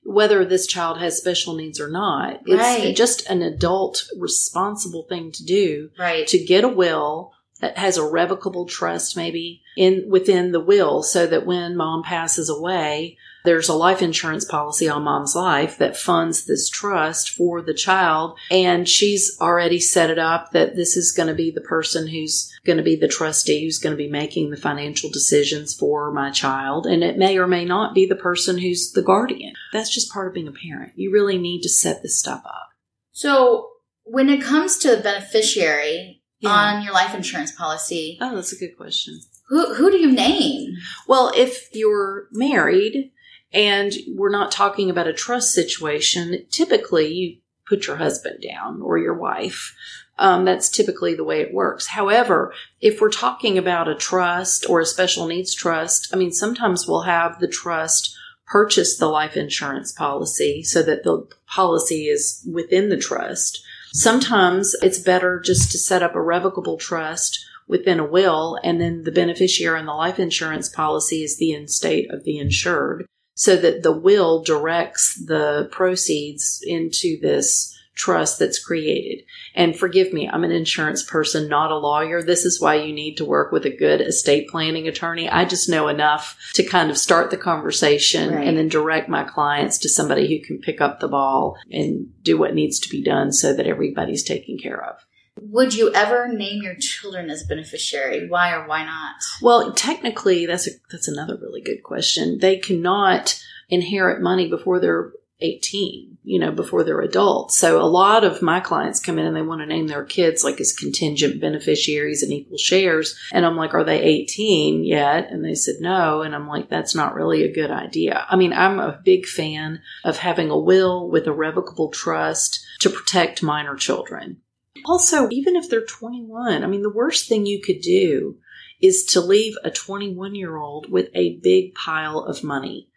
whether 0.03 0.45
this 0.45 0.67
child 0.67 0.99
has 0.99 1.17
special 1.17 1.55
needs 1.55 1.79
or 1.79 1.89
not 1.89 2.39
it's 2.45 2.61
right. 2.61 2.95
just 2.95 3.27
an 3.27 3.41
adult 3.41 4.05
responsible 4.19 5.03
thing 5.09 5.31
to 5.31 5.43
do 5.43 5.89
right 5.97 6.27
to 6.27 6.37
get 6.37 6.63
a 6.63 6.69
will 6.69 7.33
has 7.61 7.97
a 7.97 8.03
revocable 8.03 8.65
trust 8.65 9.17
maybe 9.17 9.61
in 9.75 10.05
within 10.09 10.51
the 10.51 10.59
will 10.59 11.03
so 11.03 11.27
that 11.27 11.45
when 11.45 11.75
mom 11.75 12.03
passes 12.03 12.49
away 12.49 13.17
there's 13.45 13.69
a 13.69 13.73
life 13.73 14.01
insurance 14.01 14.43
policy 14.43 14.89
on 14.89 15.03
mom's 15.03 15.35
life 15.35 15.77
that 15.77 15.97
funds 15.97 16.45
this 16.45 16.69
trust 16.69 17.29
for 17.29 17.61
the 17.61 17.73
child. 17.73 18.37
And 18.51 18.87
she's 18.87 19.37
already 19.39 19.79
set 19.79 20.09
it 20.09 20.19
up 20.19 20.51
that 20.51 20.75
this 20.75 20.97
is 20.97 21.11
going 21.11 21.29
to 21.29 21.35
be 21.35 21.51
the 21.51 21.61
person 21.61 22.07
who's 22.07 22.51
going 22.65 22.77
to 22.77 22.83
be 22.83 22.95
the 22.95 23.07
trustee 23.07 23.63
who's 23.63 23.79
going 23.79 23.93
to 23.93 23.97
be 23.97 24.09
making 24.09 24.49
the 24.49 24.57
financial 24.57 25.09
decisions 25.09 25.73
for 25.73 26.11
my 26.11 26.31
child. 26.31 26.85
And 26.85 27.03
it 27.03 27.17
may 27.17 27.37
or 27.37 27.47
may 27.47 27.65
not 27.65 27.95
be 27.95 28.05
the 28.05 28.15
person 28.15 28.57
who's 28.57 28.91
the 28.91 29.01
guardian. 29.01 29.53
That's 29.71 29.93
just 29.93 30.11
part 30.11 30.27
of 30.27 30.33
being 30.33 30.47
a 30.47 30.51
parent. 30.51 30.93
You 30.95 31.11
really 31.11 31.37
need 31.37 31.61
to 31.61 31.69
set 31.69 32.01
this 32.01 32.19
stuff 32.19 32.41
up. 32.45 32.69
So 33.11 33.69
when 34.03 34.29
it 34.29 34.41
comes 34.41 34.77
to 34.79 34.95
the 34.95 35.01
beneficiary 35.01 36.18
Yeah. 36.39 36.49
on 36.51 36.83
your 36.83 36.93
life 36.93 37.13
insurance 37.13 37.51
policy, 37.51 38.17
Oh, 38.21 38.35
that's 38.35 38.53
a 38.53 38.57
good 38.57 38.77
question. 38.77 39.19
who, 39.49 39.73
who 39.73 39.91
do 39.91 39.97
you 39.97 40.11
name? 40.11 40.75
Well, 41.07 41.31
if 41.35 41.67
you're 41.73 42.27
married 42.31 43.11
and 43.51 43.91
we're 44.07 44.29
not 44.31 44.51
talking 44.51 44.89
about 44.89 45.07
a 45.07 45.13
trust 45.13 45.51
situation, 45.53 46.45
typically 46.49 47.11
you 47.13 47.37
put 47.67 47.87
your 47.87 47.97
husband 47.97 48.41
down 48.47 48.81
or 48.81 48.97
your 48.97 49.13
wife. 49.15 49.75
Um, 50.17 50.43
that's 50.43 50.67
typically 50.69 51.15
the 51.15 51.23
way 51.23 51.39
it 51.41 51.53
works. 51.53 51.87
However, 51.87 52.53
if 52.81 52.99
we're 52.99 53.09
talking 53.09 53.57
about 53.57 53.87
a 53.87 53.95
trust 53.95 54.69
or 54.69 54.81
a 54.81 54.85
special 54.85 55.27
needs 55.27 55.53
trust, 55.53 56.09
I 56.13 56.17
mean, 56.17 56.31
sometimes 56.33 56.87
we'll 56.87 57.03
have 57.03 57.39
the 57.39 57.47
trust 57.47 58.15
purchase 58.45 58.97
the 58.97 59.07
life 59.07 59.37
insurance 59.37 59.91
policy 59.91 60.63
so 60.63 60.81
that 60.81 61.03
the 61.03 61.27
policy 61.47 62.07
is 62.07 62.45
within 62.51 62.89
the 62.89 62.97
trust. 62.97 63.63
Sometimes 63.93 64.75
it's 64.81 64.99
better 64.99 65.39
just 65.39 65.71
to 65.71 65.77
set 65.77 66.03
up 66.03 66.15
a 66.15 66.21
revocable 66.21 66.77
trust 66.77 67.43
within 67.67 67.99
a 67.99 68.05
will, 68.05 68.59
and 68.63 68.81
then 68.81 69.03
the 69.03 69.11
beneficiary 69.11 69.79
on 69.79 69.85
the 69.85 69.93
life 69.93 70.19
insurance 70.19 70.69
policy 70.69 71.23
is 71.23 71.37
the 71.37 71.51
estate 71.51 72.11
of 72.11 72.23
the 72.23 72.39
insured, 72.39 73.05
so 73.35 73.55
that 73.55 73.83
the 73.83 73.91
will 73.91 74.43
directs 74.43 75.23
the 75.25 75.69
proceeds 75.71 76.59
into 76.63 77.19
this 77.21 77.75
trust 77.99 78.39
that's 78.39 78.63
created. 78.63 79.25
And 79.53 79.77
forgive 79.77 80.13
me, 80.13 80.27
I'm 80.29 80.45
an 80.45 80.51
insurance 80.51 81.03
person, 81.03 81.49
not 81.49 81.69
a 81.69 81.77
lawyer. 81.77 82.23
This 82.23 82.45
is 82.45 82.61
why 82.61 82.75
you 82.75 82.93
need 82.93 83.17
to 83.17 83.25
work 83.25 83.51
with 83.51 83.65
a 83.65 83.75
good 83.75 83.99
estate 83.99 84.47
planning 84.47 84.87
attorney. 84.87 85.29
I 85.29 85.43
just 85.43 85.67
know 85.69 85.89
enough 85.89 86.37
to 86.53 86.63
kind 86.63 86.89
of 86.89 86.97
start 86.97 87.29
the 87.29 87.37
conversation 87.37 88.33
Right. 88.33 88.47
and 88.47 88.57
then 88.57 88.69
direct 88.69 89.09
my 89.09 89.23
clients 89.25 89.77
to 89.79 89.89
somebody 89.89 90.27
who 90.29 90.43
can 90.45 90.59
pick 90.59 90.79
up 90.79 90.99
the 90.99 91.09
ball 91.09 91.57
and 91.69 92.07
do 92.23 92.37
what 92.37 92.55
needs 92.55 92.79
to 92.79 92.89
be 92.89 93.03
done 93.03 93.33
so 93.33 93.53
that 93.53 93.67
everybody's 93.67 94.23
taken 94.23 94.57
care 94.57 94.81
of. 94.83 94.95
Would 95.41 95.73
you 95.73 95.93
ever 95.93 96.27
name 96.27 96.63
your 96.63 96.75
children 96.75 97.29
as 97.29 97.43
beneficiary? 97.43 98.27
Why 98.29 98.53
or 98.53 98.67
why 98.67 98.83
not? 98.85 99.15
Well, 99.41 99.73
technically, 99.73 100.45
that's 100.45 100.67
a, 100.67 100.71
that's 100.91 101.07
another 101.07 101.37
really 101.37 101.61
good 101.61 101.83
question. 101.83 102.39
They 102.39 102.57
cannot 102.57 103.41
inherit 103.69 104.21
money 104.21 104.49
before 104.49 104.79
they're 104.79 105.11
18, 105.41 106.17
you 106.23 106.37
know, 106.37 106.51
before 106.51 106.83
they're 106.83 107.01
adults. 107.01 107.57
So 107.57 107.81
a 107.81 107.87
lot 107.87 108.23
of 108.23 108.41
my 108.41 108.59
clients 108.59 108.99
come 108.99 109.17
in 109.17 109.25
and 109.25 109.35
they 109.35 109.41
want 109.41 109.61
to 109.61 109.67
name 109.67 109.87
their 109.87 110.03
kids 110.03 110.43
like 110.43 110.59
as 110.59 110.73
contingent 110.73 111.39
beneficiaries 111.39 112.23
and 112.23 112.33
equal 112.33 112.57
shares. 112.57 113.17
And 113.31 113.45
I'm 113.45 113.55
like, 113.55 113.73
are 113.73 113.85
they 113.85 114.01
18 114.01 114.83
yet? 114.83 115.31
And 115.31 115.43
they 115.43 115.55
said 115.55 115.75
no. 115.79 116.21
And 116.21 116.35
I'm 116.35 116.47
like, 116.47 116.69
that's 116.69 116.93
not 116.93 117.15
really 117.15 117.43
a 117.43 117.53
good 117.53 117.71
idea. 117.71 118.25
I 118.29 118.35
mean, 118.35 118.51
I'm 118.51 118.79
a 118.79 118.99
big 119.03 119.25
fan 119.25 119.81
of 120.03 120.17
having 120.17 120.49
a 120.49 120.57
will 120.57 121.09
with 121.09 121.25
a 121.25 121.33
revocable 121.33 121.89
trust 121.89 122.65
to 122.81 122.89
protect 122.89 123.41
minor 123.41 123.75
children. 123.75 124.41
Also, 124.85 125.29
even 125.31 125.55
if 125.55 125.69
they're 125.69 125.85
21, 125.85 126.63
I 126.63 126.67
mean, 126.67 126.81
the 126.81 126.89
worst 126.89 127.27
thing 127.29 127.45
you 127.45 127.61
could 127.61 127.81
do 127.81 128.37
is 128.81 129.03
to 129.03 129.21
leave 129.21 129.55
a 129.63 129.71
21 129.71 130.35
year 130.35 130.57
old 130.57 130.89
with 130.91 131.09
a 131.13 131.37
big 131.37 131.73
pile 131.75 132.19
of 132.19 132.43
money 132.43 132.88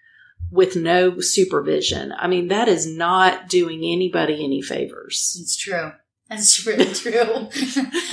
with 0.50 0.76
no 0.76 1.20
supervision. 1.20 2.12
I 2.16 2.28
mean, 2.28 2.48
that 2.48 2.68
is 2.68 2.86
not 2.86 3.48
doing 3.48 3.82
anybody 3.84 4.44
any 4.44 4.62
favors. 4.62 5.36
It's 5.40 5.56
true. 5.56 5.92
That's 6.32 6.66
really 6.66 6.92
true. 6.94 7.48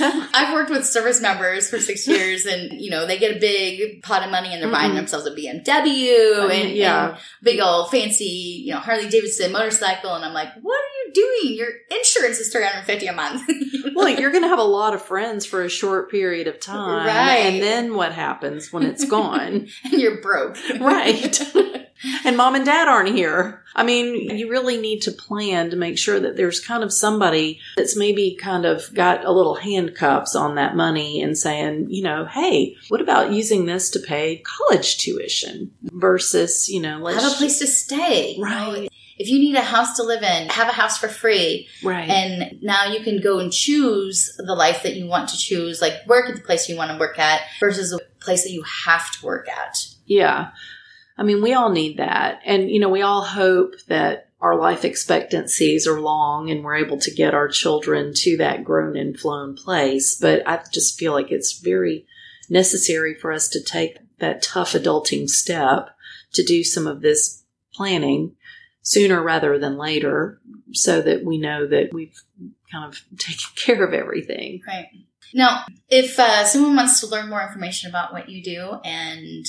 I've 0.34 0.52
worked 0.52 0.70
with 0.70 0.84
service 0.84 1.22
members 1.22 1.70
for 1.70 1.78
six 1.80 2.06
years, 2.08 2.44
and 2.44 2.72
you 2.80 2.90
know 2.90 3.06
they 3.06 3.18
get 3.18 3.36
a 3.36 3.40
big 3.40 4.02
pot 4.02 4.22
of 4.22 4.30
money, 4.30 4.52
and 4.52 4.62
they're 4.62 4.70
buying 4.70 4.92
Mm-mm. 4.92 4.96
themselves 4.96 5.26
a 5.26 5.30
BMW 5.30 6.38
I 6.40 6.46
mean, 6.48 6.66
and, 6.66 6.76
yeah. 6.76 7.08
and 7.10 7.18
big 7.42 7.60
old 7.60 7.90
fancy, 7.90 8.62
you 8.66 8.74
know, 8.74 8.80
Harley 8.80 9.08
Davidson 9.08 9.52
motorcycle. 9.52 10.14
And 10.14 10.24
I'm 10.24 10.34
like, 10.34 10.48
what 10.60 10.78
are 10.78 11.06
you 11.06 11.12
doing? 11.14 11.56
Your 11.56 11.68
insurance 11.90 12.38
is 12.38 12.52
three 12.52 12.64
hundred 12.64 12.84
fifty 12.84 13.06
a 13.06 13.12
month. 13.14 13.42
Well, 13.94 14.08
you're 14.08 14.30
going 14.30 14.44
to 14.44 14.48
have 14.48 14.58
a 14.58 14.62
lot 14.62 14.94
of 14.94 15.02
friends 15.02 15.46
for 15.46 15.62
a 15.64 15.68
short 15.68 16.10
period 16.10 16.46
of 16.46 16.60
time. 16.60 17.06
Right. 17.06 17.38
And 17.38 17.62
then 17.62 17.94
what 17.94 18.12
happens 18.12 18.72
when 18.72 18.82
it's 18.84 19.04
gone? 19.04 19.68
and 19.84 19.92
you're 19.92 20.20
broke, 20.20 20.56
Right. 20.78 21.40
And 22.24 22.36
mom 22.36 22.54
and 22.54 22.64
dad 22.64 22.88
aren't 22.88 23.14
here. 23.14 23.62
I 23.74 23.82
mean, 23.82 24.36
you 24.36 24.50
really 24.50 24.78
need 24.78 25.00
to 25.02 25.12
plan 25.12 25.70
to 25.70 25.76
make 25.76 25.98
sure 25.98 26.18
that 26.18 26.36
there's 26.36 26.60
kind 26.60 26.82
of 26.82 26.92
somebody 26.92 27.60
that's 27.76 27.96
maybe 27.96 28.36
kind 28.40 28.64
of 28.64 28.92
got 28.94 29.24
a 29.24 29.32
little 29.32 29.54
handcuffs 29.54 30.34
on 30.34 30.56
that 30.56 30.76
money 30.76 31.22
and 31.22 31.36
saying, 31.38 31.86
you 31.90 32.02
know, 32.02 32.24
hey, 32.24 32.76
what 32.88 33.00
about 33.00 33.32
using 33.32 33.66
this 33.66 33.90
to 33.90 34.00
pay 34.00 34.38
college 34.38 34.98
tuition 34.98 35.70
versus, 35.82 36.68
you 36.68 36.80
know, 36.80 36.98
let's 36.98 37.22
have 37.22 37.32
a 37.32 37.36
place 37.36 37.58
to 37.60 37.66
stay. 37.66 38.36
Right. 38.40 38.88
If 39.18 39.28
you 39.28 39.38
need 39.38 39.54
a 39.54 39.60
house 39.60 39.96
to 39.96 40.02
live 40.02 40.22
in, 40.22 40.48
have 40.48 40.68
a 40.68 40.72
house 40.72 40.96
for 40.96 41.06
free. 41.06 41.68
right. 41.84 42.08
And 42.08 42.62
now 42.62 42.86
you 42.86 43.00
can 43.00 43.20
go 43.20 43.38
and 43.38 43.52
choose 43.52 44.34
the 44.38 44.54
life 44.54 44.82
that 44.82 44.96
you 44.96 45.06
want 45.06 45.28
to 45.28 45.36
choose, 45.36 45.82
like 45.82 45.92
work 46.06 46.30
at 46.30 46.36
the 46.36 46.40
place 46.40 46.70
you 46.70 46.76
want 46.76 46.90
to 46.90 46.98
work 46.98 47.18
at 47.18 47.42
versus 47.60 47.90
the 47.90 48.00
place 48.18 48.44
that 48.44 48.50
you 48.50 48.62
have 48.62 49.12
to 49.12 49.26
work 49.26 49.46
at. 49.46 49.76
Yeah. 50.06 50.52
I 51.20 51.22
mean, 51.22 51.42
we 51.42 51.52
all 51.52 51.68
need 51.68 51.98
that. 51.98 52.40
And, 52.46 52.70
you 52.70 52.80
know, 52.80 52.88
we 52.88 53.02
all 53.02 53.22
hope 53.22 53.74
that 53.88 54.30
our 54.40 54.56
life 54.56 54.86
expectancies 54.86 55.86
are 55.86 56.00
long 56.00 56.50
and 56.50 56.64
we're 56.64 56.76
able 56.76 56.98
to 56.98 57.14
get 57.14 57.34
our 57.34 57.46
children 57.46 58.12
to 58.14 58.38
that 58.38 58.64
grown 58.64 58.96
and 58.96 59.20
flown 59.20 59.54
place. 59.54 60.14
But 60.14 60.48
I 60.48 60.62
just 60.72 60.98
feel 60.98 61.12
like 61.12 61.30
it's 61.30 61.58
very 61.58 62.06
necessary 62.48 63.14
for 63.14 63.32
us 63.32 63.48
to 63.50 63.62
take 63.62 63.98
that 64.18 64.40
tough 64.40 64.72
adulting 64.72 65.28
step 65.28 65.90
to 66.32 66.42
do 66.42 66.64
some 66.64 66.86
of 66.86 67.02
this 67.02 67.44
planning 67.74 68.34
sooner 68.80 69.22
rather 69.22 69.58
than 69.58 69.76
later 69.76 70.40
so 70.72 71.02
that 71.02 71.22
we 71.22 71.36
know 71.36 71.66
that 71.66 71.92
we've 71.92 72.18
kind 72.72 72.86
of 72.86 72.98
taken 73.18 73.50
care 73.56 73.84
of 73.84 73.92
everything. 73.92 74.62
Right. 74.66 74.86
Now, 75.34 75.66
if 75.90 76.18
uh, 76.18 76.46
someone 76.46 76.76
wants 76.76 77.00
to 77.00 77.08
learn 77.08 77.28
more 77.28 77.42
information 77.42 77.90
about 77.90 78.14
what 78.14 78.30
you 78.30 78.42
do 78.42 78.80
and 78.84 79.44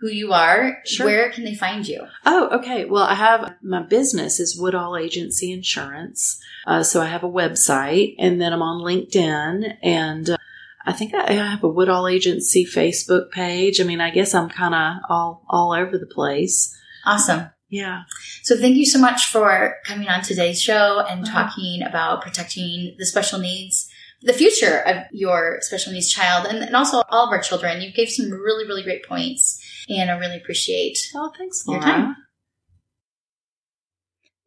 who 0.00 0.08
you 0.08 0.32
are, 0.32 0.78
Sure. 0.84 1.06
where 1.06 1.30
can 1.30 1.44
they 1.44 1.54
find 1.54 1.86
you? 1.88 2.06
Oh, 2.24 2.48
okay. 2.58 2.84
Well, 2.84 3.04
I 3.04 3.14
have 3.14 3.54
my 3.62 3.82
business 3.82 4.38
is 4.40 4.58
Woodall 4.58 4.96
Agency 4.96 5.52
Insurance. 5.52 6.38
Uh, 6.66 6.82
so 6.82 7.00
I 7.00 7.06
have 7.06 7.22
a 7.24 7.28
website 7.30 8.14
and 8.18 8.40
then 8.40 8.52
I'm 8.52 8.62
on 8.62 8.82
LinkedIn 8.82 9.76
and 9.82 10.30
uh, 10.30 10.36
I 10.84 10.92
think 10.92 11.14
I 11.14 11.28
I 11.28 11.32
have 11.32 11.64
a 11.64 11.68
Woodall 11.68 12.06
Agency 12.08 12.66
Facebook 12.66 13.30
page. 13.30 13.80
I 13.80 13.84
mean, 13.84 14.00
I 14.00 14.10
guess 14.10 14.34
I'm 14.34 14.48
kind 14.48 14.74
of 14.74 14.96
all, 15.08 15.44
all 15.48 15.72
over 15.72 15.96
the 15.98 16.06
place. 16.06 16.76
Awesome. 17.04 17.50
Yeah. 17.68 18.02
So 18.42 18.56
thank 18.56 18.76
you 18.76 18.86
so 18.86 18.98
much 18.98 19.26
for 19.26 19.76
coming 19.84 20.08
on 20.08 20.22
today's 20.22 20.60
show 20.62 21.04
and 21.08 21.24
Mhm. 21.24 21.32
talking 21.32 21.82
about 21.82 22.22
protecting 22.22 22.94
the 22.98 23.06
special 23.06 23.38
needs, 23.40 23.88
the 24.22 24.32
future 24.32 24.78
of 24.80 24.96
your 25.10 25.58
special 25.62 25.92
needs 25.92 26.08
child, 26.12 26.46
and, 26.46 26.58
and 26.58 26.76
also 26.76 27.02
all 27.08 27.26
of 27.26 27.30
our 27.30 27.40
children. 27.42 27.80
You 27.82 27.92
gave 27.92 28.08
some 28.10 28.30
really, 28.30 28.66
really 28.66 28.82
great 28.84 29.04
points, 29.06 29.55
and 29.88 30.10
I 30.10 30.18
really 30.18 30.36
appreciate 30.36 30.98
Oh, 31.14 31.32
thanks, 31.36 31.64
Your 31.66 31.80
time. 31.80 32.16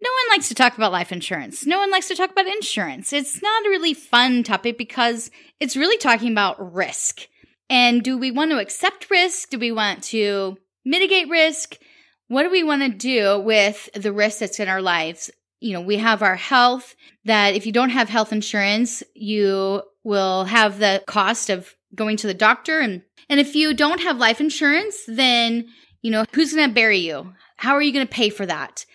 No 0.02 0.10
one 0.10 0.38
likes 0.38 0.48
to 0.48 0.56
talk 0.56 0.78
about 0.78 0.94
life 0.94 1.12
insurance. 1.12 1.66
No 1.66 1.78
one 1.78 1.92
likes 1.92 2.08
to 2.08 2.16
talk 2.16 2.32
about 2.32 2.48
insurance. 2.48 3.12
It's 3.12 3.42
not 3.42 3.66
a 3.66 3.70
really 3.70 3.94
fun 3.94 4.44
topic 4.44 4.78
because 4.78 5.30
it's 5.60 5.76
really 5.76 5.98
talking 5.98 6.32
about 6.32 6.74
risk. 6.74 7.28
And 7.70 8.02
do 8.02 8.18
we 8.18 8.32
want 8.32 8.52
to 8.52 8.60
accept 8.60 9.12
risk? 9.12 9.50
Do 9.50 9.60
we 9.60 9.72
want 9.72 10.04
to 10.06 10.58
mitigate 10.86 11.30
risk? 11.30 11.78
What 12.30 12.44
do 12.44 12.50
we 12.50 12.64
want 12.64 12.82
to 12.84 12.90
do 12.90 13.40
with 13.40 13.90
the 13.94 14.14
risk 14.14 14.40
that's 14.40 14.60
in 14.60 14.70
our 14.70 14.82
lives? 14.82 15.30
You 15.60 15.74
know, 15.74 15.82
we 15.82 15.98
have 15.98 16.24
our 16.24 16.38
health 16.38 16.96
that 17.26 17.56
if 17.56 17.66
you 17.66 17.74
don't 17.74 17.90
have 17.90 18.08
health 18.08 18.32
insurance, 18.32 19.04
you 19.14 19.84
will 20.04 20.46
have 20.46 20.80
the 20.80 21.04
cost 21.08 21.50
of 21.50 21.76
going 21.94 22.18
to 22.18 22.28
the 22.28 22.34
doctor 22.34 22.80
and 22.80 23.02
and 23.30 23.40
if 23.40 23.56
you 23.56 23.74
don't 23.74 24.02
have 24.02 24.18
life 24.18 24.42
insurance, 24.42 24.98
then 25.08 25.68
you 26.02 26.12
know, 26.12 26.26
who's 26.34 26.54
going 26.54 26.70
to 26.70 26.74
bury 26.74 27.00
you? 27.00 27.34
How 27.58 27.74
are 27.74 27.82
you 27.82 27.92
going 27.92 28.08
to 28.08 28.14
pay 28.14 28.30
for 28.30 28.46
that? 28.46 28.86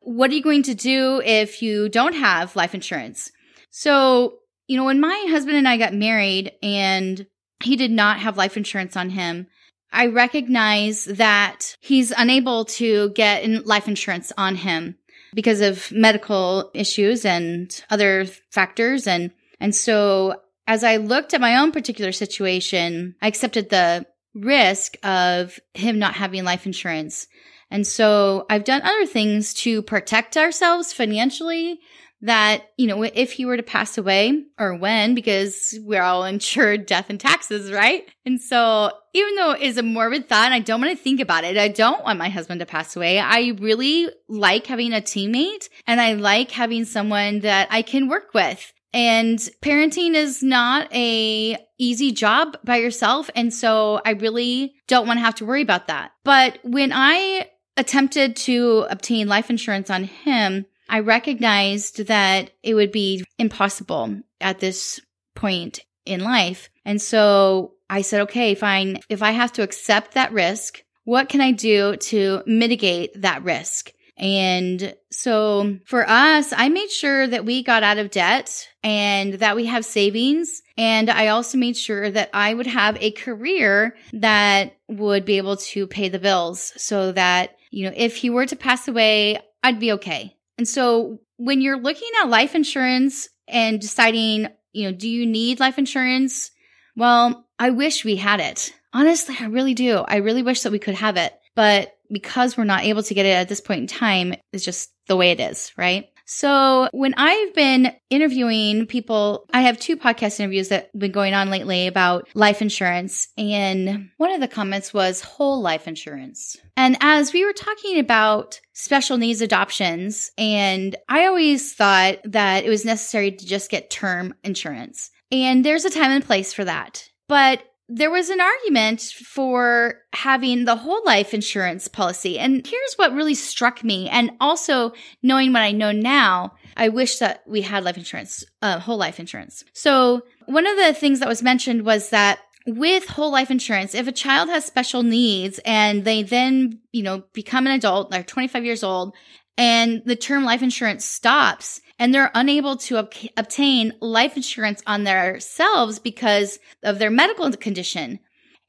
What 0.00 0.30
are 0.30 0.34
you 0.34 0.42
going 0.42 0.62
to 0.64 0.74
do 0.74 1.20
if 1.24 1.62
you 1.62 1.88
don't 1.88 2.14
have 2.14 2.56
life 2.56 2.74
insurance? 2.74 3.30
So, 3.70 4.38
you 4.66 4.76
know, 4.76 4.84
when 4.84 5.00
my 5.00 5.26
husband 5.28 5.56
and 5.56 5.68
I 5.68 5.76
got 5.76 5.94
married 5.94 6.52
and 6.62 7.26
he 7.62 7.76
did 7.76 7.90
not 7.90 8.18
have 8.18 8.36
life 8.36 8.56
insurance 8.56 8.96
on 8.96 9.10
him, 9.10 9.46
I 9.92 10.06
recognize 10.06 11.04
that 11.04 11.76
he's 11.80 12.12
unable 12.16 12.64
to 12.66 13.10
get 13.10 13.66
life 13.66 13.88
insurance 13.88 14.32
on 14.36 14.56
him 14.56 14.96
because 15.34 15.60
of 15.60 15.90
medical 15.92 16.70
issues 16.74 17.24
and 17.24 17.84
other 17.90 18.26
factors 18.50 19.06
and 19.06 19.30
and 19.60 19.74
so 19.74 20.34
as 20.66 20.84
I 20.84 20.96
looked 20.96 21.34
at 21.34 21.40
my 21.40 21.56
own 21.56 21.72
particular 21.72 22.12
situation, 22.12 23.14
I 23.20 23.28
accepted 23.28 23.70
the 23.70 24.06
risk 24.34 24.96
of 25.04 25.58
him 25.74 25.98
not 25.98 26.14
having 26.14 26.44
life 26.44 26.66
insurance. 26.66 27.26
And 27.70 27.86
so 27.86 28.46
I've 28.50 28.64
done 28.64 28.82
other 28.82 29.06
things 29.06 29.54
to 29.54 29.82
protect 29.82 30.36
ourselves 30.36 30.92
financially 30.92 31.80
that, 32.22 32.70
you 32.78 32.86
know, 32.86 33.02
if 33.02 33.32
he 33.32 33.44
were 33.44 33.56
to 33.56 33.62
pass 33.62 33.98
away 33.98 34.44
or 34.58 34.76
when, 34.76 35.14
because 35.14 35.78
we're 35.82 36.02
all 36.02 36.24
insured 36.24 36.86
death 36.86 37.10
and 37.10 37.20
taxes, 37.20 37.70
right? 37.70 38.08
And 38.24 38.40
so 38.40 38.90
even 39.12 39.34
though 39.36 39.52
it 39.52 39.60
is 39.60 39.76
a 39.76 39.82
morbid 39.82 40.28
thought, 40.28 40.46
and 40.46 40.54
I 40.54 40.60
don't 40.60 40.80
want 40.80 40.96
to 40.96 41.02
think 41.02 41.20
about 41.20 41.44
it. 41.44 41.58
I 41.58 41.68
don't 41.68 42.02
want 42.02 42.18
my 42.18 42.30
husband 42.30 42.60
to 42.60 42.66
pass 42.66 42.96
away. 42.96 43.18
I 43.18 43.54
really 43.58 44.08
like 44.28 44.66
having 44.66 44.92
a 44.92 45.02
teammate 45.02 45.68
and 45.86 46.00
I 46.00 46.14
like 46.14 46.50
having 46.50 46.84
someone 46.86 47.40
that 47.40 47.68
I 47.70 47.82
can 47.82 48.08
work 48.08 48.32
with. 48.32 48.72
And 48.94 49.38
parenting 49.60 50.14
is 50.14 50.42
not 50.42 50.88
a 50.94 51.58
easy 51.78 52.12
job 52.12 52.56
by 52.64 52.76
yourself. 52.76 53.28
And 53.34 53.52
so 53.52 54.00
I 54.06 54.10
really 54.12 54.76
don't 54.86 55.06
want 55.06 55.18
to 55.18 55.24
have 55.24 55.34
to 55.36 55.44
worry 55.44 55.62
about 55.62 55.88
that. 55.88 56.12
But 56.22 56.60
when 56.62 56.92
I 56.94 57.50
attempted 57.76 58.36
to 58.36 58.86
obtain 58.88 59.26
life 59.26 59.50
insurance 59.50 59.90
on 59.90 60.04
him, 60.04 60.66
I 60.88 61.00
recognized 61.00 62.06
that 62.06 62.52
it 62.62 62.74
would 62.74 62.92
be 62.92 63.24
impossible 63.36 64.20
at 64.40 64.60
this 64.60 65.00
point 65.34 65.80
in 66.06 66.20
life. 66.20 66.70
And 66.84 67.02
so 67.02 67.74
I 67.90 68.02
said, 68.02 68.20
okay, 68.22 68.54
fine. 68.54 69.00
If 69.08 69.22
I 69.22 69.32
have 69.32 69.52
to 69.54 69.62
accept 69.62 70.14
that 70.14 70.32
risk, 70.32 70.84
what 71.04 71.28
can 71.28 71.40
I 71.40 71.50
do 71.50 71.96
to 71.96 72.42
mitigate 72.46 73.20
that 73.22 73.42
risk? 73.42 73.92
And 74.16 74.94
so 75.10 75.78
for 75.86 76.08
us, 76.08 76.52
I 76.56 76.68
made 76.68 76.90
sure 76.90 77.26
that 77.26 77.44
we 77.44 77.62
got 77.62 77.82
out 77.82 77.98
of 77.98 78.10
debt 78.10 78.68
and 78.82 79.34
that 79.34 79.56
we 79.56 79.66
have 79.66 79.84
savings. 79.84 80.62
And 80.76 81.10
I 81.10 81.28
also 81.28 81.58
made 81.58 81.76
sure 81.76 82.10
that 82.10 82.30
I 82.32 82.54
would 82.54 82.66
have 82.66 82.96
a 83.00 83.10
career 83.10 83.96
that 84.12 84.76
would 84.88 85.24
be 85.24 85.36
able 85.38 85.56
to 85.56 85.86
pay 85.86 86.08
the 86.08 86.18
bills 86.18 86.72
so 86.76 87.12
that, 87.12 87.56
you 87.70 87.86
know, 87.86 87.94
if 87.96 88.16
he 88.16 88.30
were 88.30 88.46
to 88.46 88.56
pass 88.56 88.86
away, 88.86 89.38
I'd 89.62 89.80
be 89.80 89.92
okay. 89.92 90.36
And 90.58 90.68
so 90.68 91.18
when 91.36 91.60
you're 91.60 91.80
looking 91.80 92.10
at 92.22 92.28
life 92.28 92.54
insurance 92.54 93.28
and 93.48 93.80
deciding, 93.80 94.48
you 94.72 94.84
know, 94.84 94.96
do 94.96 95.08
you 95.08 95.26
need 95.26 95.58
life 95.58 95.78
insurance? 95.78 96.50
Well, 96.96 97.46
I 97.58 97.70
wish 97.70 98.04
we 98.04 98.16
had 98.16 98.40
it. 98.40 98.72
Honestly, 98.92 99.36
I 99.40 99.46
really 99.46 99.74
do. 99.74 99.98
I 100.06 100.16
really 100.16 100.42
wish 100.42 100.62
that 100.62 100.72
we 100.72 100.78
could 100.78 100.94
have 100.94 101.16
it. 101.16 101.34
But 101.56 101.93
because 102.10 102.56
we're 102.56 102.64
not 102.64 102.84
able 102.84 103.02
to 103.02 103.14
get 103.14 103.26
it 103.26 103.30
at 103.30 103.48
this 103.48 103.60
point 103.60 103.80
in 103.80 103.86
time, 103.86 104.34
it's 104.52 104.64
just 104.64 104.90
the 105.06 105.16
way 105.16 105.30
it 105.30 105.40
is, 105.40 105.72
right? 105.76 106.08
So 106.26 106.88
when 106.92 107.14
I've 107.16 107.54
been 107.54 107.92
interviewing 108.08 108.86
people, 108.86 109.46
I 109.52 109.62
have 109.62 109.78
two 109.78 109.96
podcast 109.96 110.40
interviews 110.40 110.68
that 110.68 110.90
have 110.92 111.00
been 111.00 111.12
going 111.12 111.34
on 111.34 111.50
lately 111.50 111.86
about 111.86 112.28
life 112.34 112.62
insurance. 112.62 113.28
And 113.36 114.10
one 114.16 114.32
of 114.32 114.40
the 114.40 114.48
comments 114.48 114.94
was 114.94 115.20
whole 115.20 115.60
life 115.60 115.86
insurance. 115.86 116.56
And 116.76 116.96
as 117.00 117.32
we 117.32 117.44
were 117.44 117.52
talking 117.52 117.98
about 117.98 118.60
special 118.72 119.18
needs 119.18 119.42
adoptions, 119.42 120.30
and 120.38 120.96
I 121.08 121.26
always 121.26 121.74
thought 121.74 122.18
that 122.24 122.64
it 122.64 122.70
was 122.70 122.84
necessary 122.84 123.32
to 123.32 123.46
just 123.46 123.70
get 123.70 123.90
term 123.90 124.34
insurance. 124.42 125.10
And 125.30 125.64
there's 125.64 125.84
a 125.84 125.90
time 125.90 126.10
and 126.10 126.24
place 126.24 126.52
for 126.52 126.64
that. 126.64 127.08
But 127.28 127.62
there 127.88 128.10
was 128.10 128.30
an 128.30 128.40
argument 128.40 129.02
for 129.02 130.00
having 130.14 130.64
the 130.64 130.76
whole 130.76 131.02
life 131.04 131.34
insurance 131.34 131.86
policy. 131.86 132.38
And 132.38 132.66
here's 132.66 132.94
what 132.96 133.12
really 133.12 133.34
struck 133.34 133.84
me. 133.84 134.08
And 134.08 134.30
also 134.40 134.92
knowing 135.22 135.52
what 135.52 135.62
I 135.62 135.72
know 135.72 135.92
now, 135.92 136.54
I 136.76 136.88
wish 136.88 137.18
that 137.18 137.42
we 137.46 137.60
had 137.62 137.84
life 137.84 137.98
insurance, 137.98 138.42
uh, 138.62 138.78
whole 138.78 138.96
life 138.96 139.20
insurance. 139.20 139.64
So 139.74 140.22
one 140.46 140.66
of 140.66 140.76
the 140.76 140.94
things 140.94 141.20
that 141.20 141.28
was 141.28 141.42
mentioned 141.42 141.84
was 141.84 142.08
that 142.10 142.40
with 142.66 143.06
whole 143.06 143.30
life 143.30 143.50
insurance, 143.50 143.94
if 143.94 144.08
a 144.08 144.12
child 144.12 144.48
has 144.48 144.64
special 144.64 145.02
needs 145.02 145.60
and 145.66 146.04
they 146.04 146.22
then, 146.22 146.80
you 146.92 147.02
know, 147.02 147.24
become 147.34 147.66
an 147.66 147.74
adult, 147.74 148.10
they're 148.10 148.22
25 148.22 148.64
years 148.64 148.82
old, 148.82 149.14
and 149.58 150.02
the 150.06 150.16
term 150.16 150.44
life 150.44 150.62
insurance 150.62 151.04
stops, 151.04 151.80
and 151.98 152.14
they're 152.14 152.30
unable 152.34 152.76
to 152.76 152.98
ob- 152.98 153.12
obtain 153.36 153.92
life 154.00 154.36
insurance 154.36 154.82
on 154.86 155.04
themselves 155.04 155.98
because 155.98 156.58
of 156.82 156.98
their 156.98 157.10
medical 157.10 157.50
condition. 157.52 158.20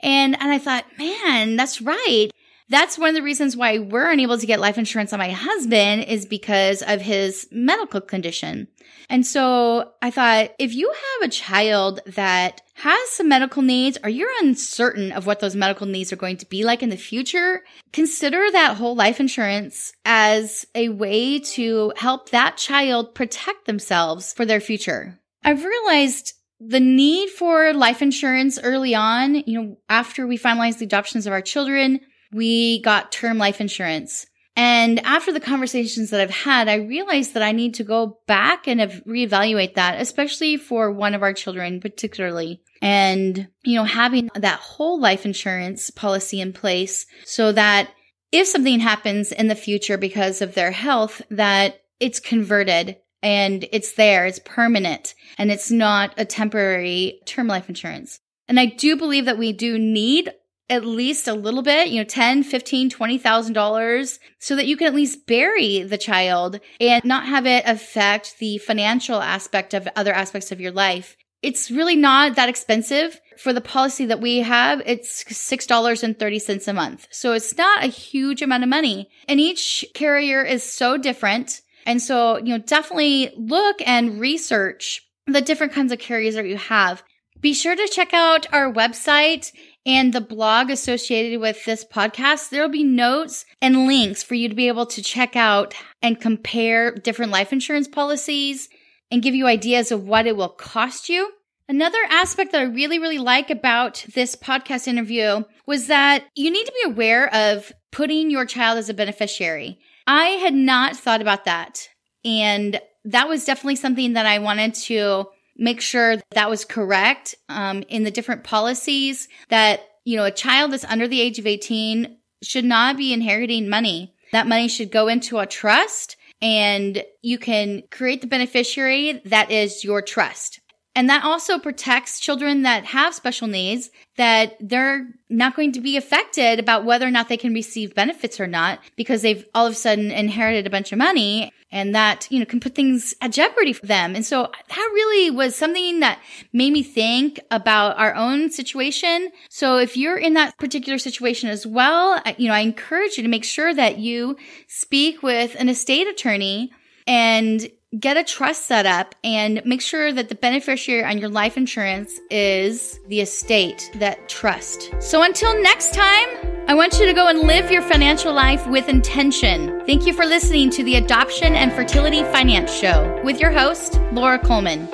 And, 0.02 0.40
and 0.40 0.52
I 0.52 0.60
thought, 0.60 0.86
man, 0.98 1.56
that's 1.56 1.82
right. 1.82 2.30
That's 2.68 2.98
one 2.98 3.10
of 3.10 3.16
the 3.16 3.22
reasons 3.22 3.56
why 3.56 3.78
we're 3.78 4.12
unable 4.12 4.40
to 4.40 4.46
get 4.46 4.60
life 4.60 4.78
insurance 4.78 5.14
on 5.14 5.20
my 5.20 5.30
husband 5.30 6.06
is 6.06 6.26
because 6.26 6.82
of 6.82 7.00
his 7.00 7.48
medical 7.52 8.02
condition. 8.02 8.68
And 9.08 9.26
so 9.26 9.92
I 10.02 10.10
thought, 10.10 10.52
if 10.58 10.74
you 10.74 10.92
have 10.92 11.30
a 11.30 11.32
child 11.32 12.00
that 12.08 12.62
has 12.74 13.10
some 13.10 13.30
medical 13.30 13.62
needs 13.62 14.00
or 14.04 14.10
you're 14.10 14.30
uncertain 14.42 15.12
of 15.12 15.28
what 15.28 15.42
those 15.42 15.56
medical 15.56 15.86
needs 15.86 16.12
are 16.12 16.18
going 16.18 16.38
to 16.38 16.46
be 16.48 16.64
like 16.64 16.82
in 16.82 16.90
the 16.90 16.98
future, 16.98 17.64
consider 17.94 18.52
that 18.52 18.78
whole 18.78 18.96
life 18.96 19.20
insurance 19.20 19.94
as 20.04 20.66
a 20.74 20.90
way 20.90 21.40
to 21.40 21.94
help 21.98 22.30
that 22.32 22.58
child 22.58 23.14
protect 23.14 23.66
themselves 23.66 24.34
for 24.34 24.44
their 24.44 24.60
future. 24.60 25.20
I've 25.44 25.64
realized 25.64 26.34
the 26.60 26.80
need 26.80 27.30
for 27.30 27.74
life 27.74 28.02
insurance 28.02 28.58
early 28.58 28.96
on, 28.96 29.36
you 29.36 29.62
know, 29.62 29.78
after 29.88 30.26
we 30.26 30.38
finalized 30.38 30.80
the 30.80 30.86
adoptions 30.86 31.28
of 31.28 31.34
our 31.34 31.42
children, 31.42 32.00
we 32.36 32.82
got 32.82 33.12
term 33.12 33.38
life 33.38 33.62
insurance. 33.62 34.28
And 34.58 35.00
after 35.02 35.34
the 35.34 35.40
conversations 35.40 36.12
that 36.12 36.22
I've 36.22 36.30
had, 36.30 36.70
I 36.70 36.76
realized 36.76 37.34
that 37.34 37.44
I 37.44 37.52
need 37.52 37.74
to 37.76 37.84
go 37.84 38.20
back 38.26 38.68
and 38.68 38.80
reevaluate 38.80 39.74
that, 39.74 40.00
especially 40.00 40.56
for 40.58 40.92
one 40.92 41.14
of 41.14 41.24
our 41.24 41.34
children, 41.34 41.82
particularly. 41.82 42.62
And, 42.82 43.48
you 43.64 43.76
know, 43.76 43.84
having 43.84 44.30
that 44.36 44.60
whole 44.60 45.00
life 45.00 45.26
insurance 45.26 45.90
policy 45.90 46.40
in 46.40 46.54
place 46.54 47.06
so 47.26 47.52
that 47.52 47.90
if 48.32 48.48
something 48.48 48.80
happens 48.80 49.32
in 49.32 49.48
the 49.48 49.56
future 49.56 49.98
because 49.98 50.42
of 50.42 50.56
their 50.56 50.72
health, 50.72 51.22
that 51.30 51.82
it's 52.00 52.20
converted 52.20 52.98
and 53.22 53.68
it's 53.72 53.94
there, 53.94 54.26
it's 54.26 54.40
permanent, 54.40 55.16
and 55.38 55.52
it's 55.52 55.72
not 55.72 56.14
a 56.18 56.26
temporary 56.26 57.22
term 57.26 57.48
life 57.48 57.70
insurance. 57.70 58.20
And 58.48 58.60
I 58.60 58.68
do 58.68 58.96
believe 58.96 59.26
that 59.26 59.38
we 59.38 59.52
do 59.52 59.80
need 59.80 60.32
at 60.70 60.86
least 60.86 61.28
a 61.28 61.34
little 61.34 61.62
bit, 61.62 61.90
you 61.90 62.00
know, 62.00 62.06
10, 62.06 62.44
15, 62.44 62.90
20,000 62.90 63.54
dollars 63.54 64.20
so 64.40 64.56
that 64.56 64.66
you 64.66 64.76
can 64.78 64.88
at 64.88 64.96
least 64.96 65.28
bury 65.28 65.84
the 65.84 65.98
child 65.98 66.60
and 66.80 67.04
not 67.06 67.28
have 67.28 67.46
it 67.46 67.64
affect 67.68 68.40
the 68.40 68.58
financial 68.58 69.22
aspect 69.22 69.74
of 69.74 69.88
other 69.96 70.14
aspects 70.14 70.52
of 70.52 70.60
your 70.60 70.72
life. 70.72 71.16
It's 71.42 71.70
really 71.70 71.96
not 71.96 72.36
that 72.36 72.50
expensive 72.50 73.22
for 73.38 73.54
the 73.54 73.62
policy 73.62 74.08
that 74.08 74.22
we 74.22 74.40
have. 74.40 74.82
It's 74.86 75.24
$6.30 75.26 76.68
a 76.68 76.74
month. 76.74 77.08
So 77.12 77.34
it's 77.34 77.56
not 77.56 77.84
a 77.84 77.88
huge 77.88 78.42
amount 78.42 78.64
of 78.64 78.70
money 78.70 79.10
and 79.28 79.40
each 79.40 79.86
carrier 79.94 80.42
is 80.44 80.64
so 80.64 80.98
different. 80.98 81.62
And 81.86 82.02
so, 82.02 82.38
you 82.38 82.46
know, 82.46 82.58
definitely 82.58 83.32
look 83.38 83.78
and 83.86 84.20
research 84.20 85.04
the 85.28 85.42
different 85.42 85.74
kinds 85.74 85.92
of 85.92 86.00
carriers 86.00 86.36
that 86.36 86.48
you 86.48 86.58
have. 86.58 87.04
Be 87.46 87.54
sure 87.54 87.76
to 87.76 87.88
check 87.88 88.12
out 88.12 88.52
our 88.52 88.74
website 88.74 89.52
and 89.86 90.12
the 90.12 90.20
blog 90.20 90.72
associated 90.72 91.40
with 91.40 91.64
this 91.64 91.86
podcast, 91.86 92.50
there'll 92.50 92.70
be 92.70 92.84
notes 92.84 93.46
and 93.62 93.86
links 93.86 94.24
for 94.24 94.34
you 94.34 94.50
to 94.50 94.56
be 94.56 94.68
able 94.68 94.88
to 94.88 95.04
check 95.04 95.36
out 95.36 95.76
and 96.02 96.20
compare 96.20 96.96
different 96.96 97.32
life 97.32 97.54
insurance 97.54 97.88
policies 97.88 98.68
and 99.12 99.22
give 99.22 99.36
you 99.36 99.46
ideas 99.46 99.92
of 99.92 100.08
what 100.08 100.26
it 100.26 100.36
will 100.36 100.50
cost 100.50 101.08
you. 101.08 101.34
Another 101.70 102.00
aspect 102.10 102.52
that 102.52 102.62
I 102.62 102.64
really, 102.64 102.98
really 102.98 103.20
like 103.20 103.52
about 103.52 104.04
this 104.16 104.36
podcast 104.36 104.88
interview 104.88 105.44
was 105.68 105.86
that 105.86 106.26
you 106.34 106.50
need 106.50 106.66
to 106.66 106.74
be 106.84 106.92
aware 106.92 107.32
of 107.32 107.72
putting 107.92 108.32
your 108.32 108.46
child 108.48 108.80
as 108.80 108.90
a 108.90 108.94
beneficiary. 108.96 109.78
I 110.08 110.30
had 110.30 110.56
not 110.56 110.98
thought 110.98 111.22
about 111.22 111.46
that. 111.46 111.90
And 112.24 112.82
that 113.04 113.30
was 113.30 113.46
definitely 113.46 113.76
something 113.76 114.14
that 114.14 114.26
I 114.26 114.40
wanted 114.40 114.74
to 114.74 115.28
make 115.58 115.82
sure 115.82 116.18
that 116.18 116.26
that 116.32 116.50
was 116.50 116.66
correct 116.66 117.36
um, 117.50 117.84
in 117.88 118.04
the 118.04 118.12
different 118.12 118.44
policies 118.44 119.28
that, 119.50 119.82
you 120.04 120.18
know, 120.18 120.26
a 120.26 120.32
child 120.32 120.72
that's 120.72 120.86
under 120.86 121.08
the 121.08 121.22
age 121.22 121.40
of 121.40 121.48
18 121.48 122.18
should 122.44 122.66
not 122.66 122.98
be 122.98 123.14
inheriting 123.14 123.70
money. 123.70 124.14
That 124.32 124.48
money 124.48 124.68
should 124.68 124.92
go 124.92 125.08
into 125.08 125.40
a 125.40 125.46
trust 125.46 126.18
and 126.42 127.04
you 127.22 127.38
can 127.38 127.84
create 127.92 128.22
the 128.22 128.28
beneficiary 128.28 129.22
that 129.26 129.52
is 129.52 129.84
your 129.84 130.02
trust. 130.02 130.60
And 130.98 131.10
that 131.10 131.26
also 131.26 131.60
protects 131.60 132.22
children 132.22 132.62
that 132.62 132.86
have 132.86 133.14
special 133.14 133.48
needs 133.48 133.90
that 134.16 134.56
they're 134.62 135.08
not 135.30 135.56
going 135.56 135.74
to 135.74 135.82
be 135.82 135.98
affected 135.98 136.58
about 136.58 136.86
whether 136.86 137.06
or 137.06 137.12
not 137.12 137.28
they 137.28 137.36
can 137.36 137.54
receive 137.54 137.94
benefits 137.94 138.40
or 138.40 138.48
not 138.48 138.80
because 138.96 139.22
they've 139.22 139.46
all 139.54 139.66
of 139.66 139.74
a 139.74 139.76
sudden 139.76 140.10
inherited 140.10 140.66
a 140.66 140.70
bunch 140.70 140.94
of 140.94 140.98
money 140.98 141.52
and 141.72 141.94
that, 141.96 142.28
you 142.30 142.40
know, 142.40 142.46
can 142.46 142.60
put 142.60 142.76
things 142.76 143.14
at 143.22 143.32
jeopardy 143.32 143.74
for 143.74 143.86
them. 143.86 144.16
And 144.16 144.26
so 144.26 144.44
that 144.70 144.92
really 144.94 145.32
was 145.32 145.56
something 145.56 146.00
that 146.00 146.20
made 146.54 146.72
me 146.72 146.84
think 146.84 147.40
about 147.52 147.98
our 147.98 148.16
own 148.16 148.50
situation. 148.50 149.32
So 149.50 149.78
if 149.78 149.98
you're 149.98 150.18
in 150.18 150.36
that 150.36 150.58
particular 150.58 150.98
situation 150.98 151.50
as 151.50 151.66
well, 151.66 152.22
you 152.38 152.48
know, 152.48 152.54
I 152.54 152.60
encourage 152.60 153.18
you 153.18 153.24
to 153.24 153.30
make 153.30 153.44
sure 153.44 153.74
that 153.74 153.98
you 153.98 154.38
speak 154.68 155.24
with 155.24 155.56
an 155.60 155.68
estate 155.68 156.08
attorney 156.08 156.72
and 157.08 157.70
get 158.00 158.18
a 158.18 158.24
trust 158.24 158.66
set 158.66 158.86
up 158.86 159.16
and 159.24 159.62
make 159.66 159.82
sure 159.82 160.12
that 160.12 160.30
the 160.30 160.36
beneficiary 160.36 161.04
on 161.04 161.18
your 161.18 161.30
life 161.30 161.58
insurance 161.58 162.20
is 162.30 163.00
the 163.08 163.22
estate, 163.22 163.92
that 163.96 164.28
trust. 164.28 164.94
So 165.00 165.24
until 165.24 165.62
next 165.62 165.94
time, 165.94 166.28
I 166.68 166.74
want 166.74 167.00
you 167.00 167.06
to 167.06 167.14
go 167.14 167.28
and 167.28 167.40
live 167.40 167.72
your 167.72 167.84
financial 167.84 168.34
life 168.34 168.66
with 168.68 168.90
intention. 168.90 169.86
Thank 169.86 170.06
you 170.08 170.14
for 170.14 170.26
listening 170.26 170.72
to 170.72 170.84
the 170.84 170.96
Adoption 170.96 171.56
and 171.56 171.72
Fertility 171.72 172.24
Finance 172.24 172.74
Show 172.74 173.22
with 173.24 173.40
your 173.40 173.52
host, 173.52 174.00
Laura 174.12 174.40
Coleman. 174.40 174.88